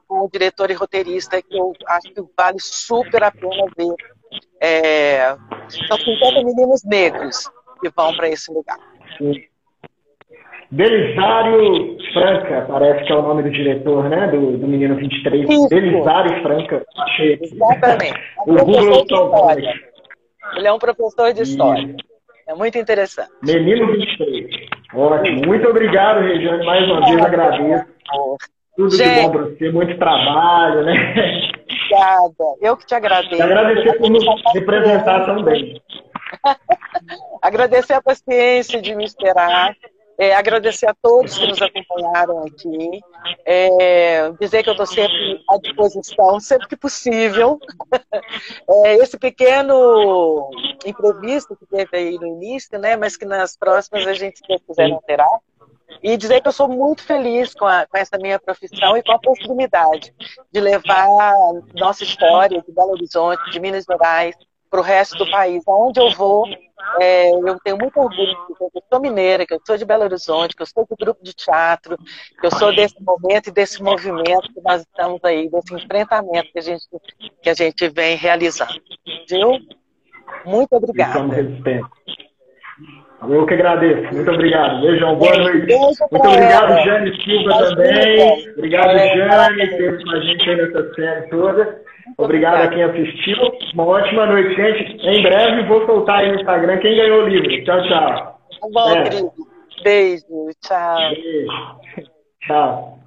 com 0.08 0.22
o 0.22 0.30
diretor 0.32 0.72
e 0.72 0.76
roteirista, 0.76 1.42
que 1.42 1.58
eu 1.58 1.74
acho 1.86 2.14
que 2.14 2.24
vale 2.38 2.58
super 2.58 3.22
a 3.22 3.32
pena 3.32 3.66
ver. 3.78 3.94
É, 4.62 5.36
são 5.90 5.98
50 5.98 6.44
meninos 6.46 6.86
negros 6.86 7.52
que 7.82 7.90
vão 7.90 8.16
para 8.16 8.30
esse 8.30 8.50
lugar. 8.54 8.78
Sim. 9.18 9.34
Belisário 10.72 11.98
Franca, 12.14 12.66
parece 12.70 13.06
que 13.06 13.12
é 13.12 13.16
o 13.16 13.22
nome 13.22 13.44
do 13.44 13.52
diretor, 13.52 14.08
né? 14.08 14.28
Do, 14.28 14.58
do 14.58 14.68
Menino 14.68 14.96
23. 14.96 15.50
Isso. 15.50 15.68
Belisário 15.68 16.42
Franca. 16.44 16.86
Achei. 16.98 17.40
Exatamente. 17.42 18.20
o 18.48 18.54
Google 18.54 19.02
história. 19.02 19.74
Ele 20.56 20.68
é 20.68 20.72
um 20.72 20.80
professor 20.80 21.34
de 21.34 21.42
história. 21.42 21.96
É 22.50 22.56
muito 22.56 22.80
interessante. 22.80 23.30
Menino 23.44 23.86
23. 23.94 24.70
Ótimo. 24.96 25.46
Muito 25.46 25.70
obrigado, 25.70 26.22
Regiane. 26.22 26.66
Mais 26.66 26.84
uma 26.90 27.06
vez 27.06 27.22
agradeço. 27.22 27.86
Tudo 28.76 28.96
Gente, 28.96 29.14
de 29.14 29.22
bom 29.22 29.32
para 29.32 29.42
você, 29.44 29.72
muito 29.72 29.98
trabalho, 30.00 30.84
né? 30.84 30.94
Obrigada. 31.92 32.58
Eu 32.60 32.76
que 32.76 32.88
te 32.88 32.96
agradeço. 32.96 33.36
E 33.36 33.42
agradecer 33.42 34.00
por 34.00 34.10
nos 34.10 34.26
representar 34.52 35.26
também. 35.28 35.80
agradecer 37.40 37.94
a 37.94 38.02
paciência 38.02 38.82
de 38.82 38.96
me 38.96 39.06
esperar. 39.06 39.76
É, 40.20 40.36
agradecer 40.36 40.86
a 40.86 40.94
todos 40.94 41.38
que 41.38 41.48
nos 41.48 41.62
acompanharam 41.62 42.44
aqui. 42.46 43.00
É, 43.46 44.30
dizer 44.34 44.64
que 44.64 44.70
eu 44.70 44.74
estou 44.74 44.86
sempre 44.86 45.42
à 45.50 45.58
disposição, 45.58 46.42
sempre 46.42 46.68
que 46.68 46.76
possível. 46.76 47.58
É, 48.70 48.96
esse 48.98 49.18
pequeno 49.18 50.50
imprevisto 50.86 51.56
que 51.56 51.66
teve 51.66 51.98
aí 51.98 52.18
no 52.18 52.28
início, 52.28 52.78
né, 52.78 52.96
mas 52.96 53.18
que 53.18 53.26
nas 53.26 53.56
próximas 53.56 54.06
a 54.06 54.14
gente, 54.14 54.38
se 54.38 54.44
quiser, 54.44 54.98
terá. 55.06 55.28
E 56.04 56.16
dizer 56.18 56.42
que 56.42 56.48
eu 56.48 56.52
sou 56.52 56.68
muito 56.68 57.04
feliz 57.04 57.54
com, 57.54 57.66
a, 57.66 57.86
com, 57.88 57.98
essa 57.98 58.18
minha 58.18 58.40
profissão 58.40 58.96
e 58.98 59.04
com 59.04 59.12
a 59.12 59.20
possibilidade 59.20 60.14
de 60.52 60.60
levar 60.60 61.08
nossa 61.74 62.04
história 62.04 62.62
de 62.62 62.72
Belo 62.72 62.92
Horizonte, 62.92 63.50
de 63.52 63.60
Minas 63.60 63.86
Gerais, 63.86 64.36
para 64.70 64.80
o 64.80 64.84
resto 64.84 65.18
do 65.18 65.30
país. 65.30 65.64
Aonde 65.68 66.00
eu 66.00 66.12
vou, 66.12 66.48
é, 67.00 67.32
eu 67.32 67.60
tenho 67.64 67.78
muito 67.78 68.00
orgulho 68.00 68.36
que 68.48 68.64
eu 68.64 68.84
sou 68.92 69.02
mineira, 69.02 69.46
que 69.46 69.54
eu 69.54 69.60
sou 69.66 69.78
de 69.78 69.86
Belo 69.86 70.04
Horizonte, 70.04 70.56
que 70.56 70.62
eu 70.62 70.68
sou 70.68 70.86
do 70.90 70.96
grupo 70.96 71.24
de 71.24 71.34
teatro, 71.34 71.98
que 72.40 72.46
eu 72.46 72.52
sou 72.52 72.74
desse 72.74 72.96
momento 73.02 73.48
e 73.48 73.52
desse 73.52 73.82
movimento 73.82 74.54
que 74.54 74.62
nós 74.62 74.82
estamos 74.82 75.20
aí, 75.24 75.50
desse 75.50 75.74
enfrentamento 75.74 76.52
que 76.52 76.60
a 76.60 76.62
gente, 76.62 76.86
que 77.42 77.50
a 77.50 77.54
gente 77.54 77.90
vem 77.90 78.16
realizando. 78.16 78.82
Viu? 79.30 79.60
Muito 80.46 80.74
obrigada. 80.74 81.20
Eu 83.28 83.46
que 83.46 83.54
agradeço. 83.54 84.14
Muito 84.14 84.32
obrigado. 84.32 84.82
Beijão, 84.82 85.16
boa 85.18 85.38
noite. 85.38 85.76
Muito 85.76 86.28
obrigado, 86.28 86.86
Jane 86.86 87.24
Silva 87.24 87.70
também. 87.70 88.52
Obrigado, 88.54 88.98
Jane, 88.98 89.68
por 89.68 89.78
ter 89.78 90.04
com 90.04 90.12
a 90.12 90.20
gente 90.22 90.50
aí 90.50 90.56
nessa 90.56 90.94
série 90.94 91.30
toda. 91.30 91.89
Obrigado 92.20 92.64
a 92.64 92.68
quem 92.68 92.84
assistiu. 92.84 93.38
Uma 93.74 93.86
ótima 93.86 94.26
noite, 94.26 94.54
gente. 94.54 95.08
Em 95.08 95.24
breve 95.24 95.64
vou 95.70 95.86
soltar 95.86 96.20
aí 96.20 96.30
no 96.30 96.36
Instagram 96.36 96.78
quem 96.80 96.98
ganhou 96.98 97.24
o 97.24 97.28
livro. 97.30 97.64
Tchau, 97.64 97.82
tchau. 97.84 98.40
Bom, 98.74 98.92
é. 98.92 99.84
Beijo, 99.84 100.26
tchau. 100.62 100.98
Beijo. 100.98 102.10
Tchau. 102.42 103.00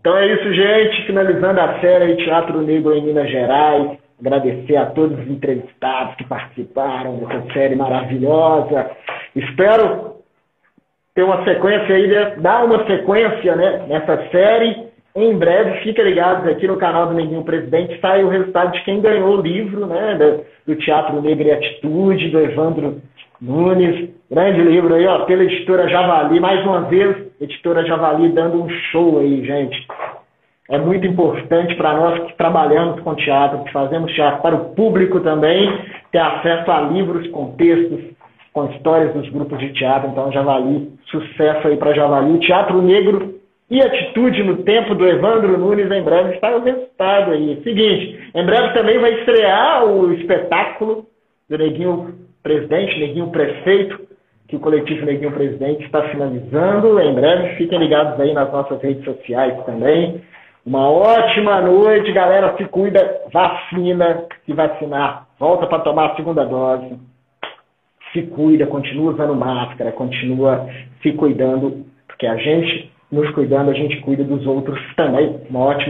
Então 0.00 0.14
é 0.14 0.26
isso, 0.26 0.52
gente. 0.52 1.06
Finalizando 1.06 1.58
a 1.58 1.80
série 1.80 2.16
Teatro 2.16 2.60
Negro 2.60 2.94
em 2.94 3.02
Minas 3.02 3.30
Gerais. 3.30 4.07
Agradecer 4.20 4.76
a 4.76 4.86
todos 4.86 5.18
os 5.18 5.28
entrevistados 5.28 6.16
que 6.16 6.24
participaram 6.24 7.18
dessa 7.18 7.52
série 7.52 7.76
maravilhosa. 7.76 8.90
Espero 9.36 10.16
ter 11.14 11.22
uma 11.22 11.44
sequência 11.44 11.94
aí, 11.94 12.40
dar 12.40 12.64
uma 12.64 12.84
sequência 12.86 13.54
né, 13.54 13.86
nessa 13.88 14.28
série. 14.30 14.88
Em 15.14 15.36
breve, 15.36 15.80
fiquem 15.80 16.04
ligados 16.04 16.48
aqui 16.48 16.66
no 16.66 16.76
canal 16.76 17.06
do 17.06 17.14
Neguinho 17.14 17.42
Presidente, 17.42 18.00
sai 18.00 18.22
o 18.22 18.28
resultado 18.28 18.72
de 18.72 18.84
quem 18.84 19.00
ganhou 19.00 19.36
o 19.36 19.40
livro 19.40 19.86
né, 19.86 20.14
do, 20.14 20.44
do 20.72 20.78
Teatro 20.80 21.20
Negro 21.20 21.46
e 21.46 21.52
Atitude, 21.52 22.30
do 22.30 22.40
Evandro 22.40 23.00
Nunes. 23.40 24.10
Grande 24.30 24.60
livro 24.62 24.94
aí, 24.94 25.06
ó, 25.06 25.24
pela 25.24 25.42
editora 25.42 25.88
Javali. 25.88 26.38
Mais 26.38 26.64
uma 26.64 26.82
vez, 26.82 27.16
editora 27.40 27.84
Javali 27.84 28.28
dando 28.30 28.62
um 28.62 28.68
show 28.90 29.18
aí, 29.20 29.44
gente. 29.44 29.86
É 30.70 30.76
muito 30.76 31.06
importante 31.06 31.74
para 31.76 31.94
nós 31.94 32.24
que 32.26 32.36
trabalhamos 32.36 33.00
com 33.00 33.14
teatro, 33.14 33.64
que 33.64 33.72
fazemos 33.72 34.12
teatro 34.12 34.42
para 34.42 34.54
o 34.54 34.74
público 34.74 35.20
também, 35.20 35.66
ter 36.12 36.18
acesso 36.18 36.70
a 36.70 36.80
livros 36.82 37.26
com 37.28 37.52
textos, 37.52 38.00
com 38.52 38.66
histórias 38.66 39.14
dos 39.14 39.28
grupos 39.30 39.58
de 39.58 39.72
teatro. 39.72 40.10
Então, 40.10 40.30
Javali, 40.30 40.92
sucesso 41.06 41.68
aí 41.68 41.76
para 41.78 41.94
Javali. 41.94 42.38
Teatro 42.40 42.82
Negro 42.82 43.34
e 43.70 43.80
Atitude 43.80 44.42
no 44.42 44.58
Tempo 44.58 44.94
do 44.94 45.06
Evandro 45.06 45.56
Nunes, 45.56 45.90
em 45.90 46.02
breve 46.02 46.34
está 46.34 46.54
o 46.54 46.62
resultado 46.62 47.32
aí. 47.32 47.60
Seguinte, 47.62 48.30
em 48.34 48.44
breve 48.44 48.74
também 48.74 48.98
vai 48.98 49.20
estrear 49.20 49.86
o 49.86 50.12
espetáculo 50.12 51.06
do 51.48 51.56
Neguinho 51.56 52.14
Presidente, 52.42 52.98
Neguinho 52.98 53.28
Prefeito, 53.28 54.00
que 54.48 54.56
o 54.56 54.60
coletivo 54.60 55.06
Neguinho 55.06 55.32
Presidente 55.32 55.84
está 55.84 56.02
finalizando. 56.10 57.00
Em 57.00 57.14
breve, 57.14 57.56
fiquem 57.56 57.78
ligados 57.78 58.20
aí 58.20 58.34
nas 58.34 58.52
nossas 58.52 58.82
redes 58.82 59.04
sociais 59.04 59.54
também. 59.64 60.20
Uma 60.68 60.86
ótima 60.90 61.62
noite, 61.62 62.12
galera. 62.12 62.54
Se 62.58 62.64
cuida, 62.66 63.22
vacina, 63.32 64.24
se 64.44 64.52
vacinar, 64.52 65.26
volta 65.40 65.66
para 65.66 65.82
tomar 65.82 66.10
a 66.10 66.14
segunda 66.16 66.44
dose. 66.44 66.94
Se 68.12 68.20
cuida, 68.24 68.66
continua 68.66 69.14
usando 69.14 69.34
máscara, 69.34 69.92
continua 69.92 70.68
se 71.00 71.12
cuidando, 71.12 71.86
porque 72.06 72.26
a 72.26 72.36
gente, 72.36 72.92
nos 73.10 73.30
cuidando, 73.30 73.70
a 73.70 73.74
gente 73.74 73.98
cuida 74.02 74.22
dos 74.24 74.46
outros 74.46 74.78
também. 74.94 75.40
Uma 75.48 75.60
ótima 75.60 75.86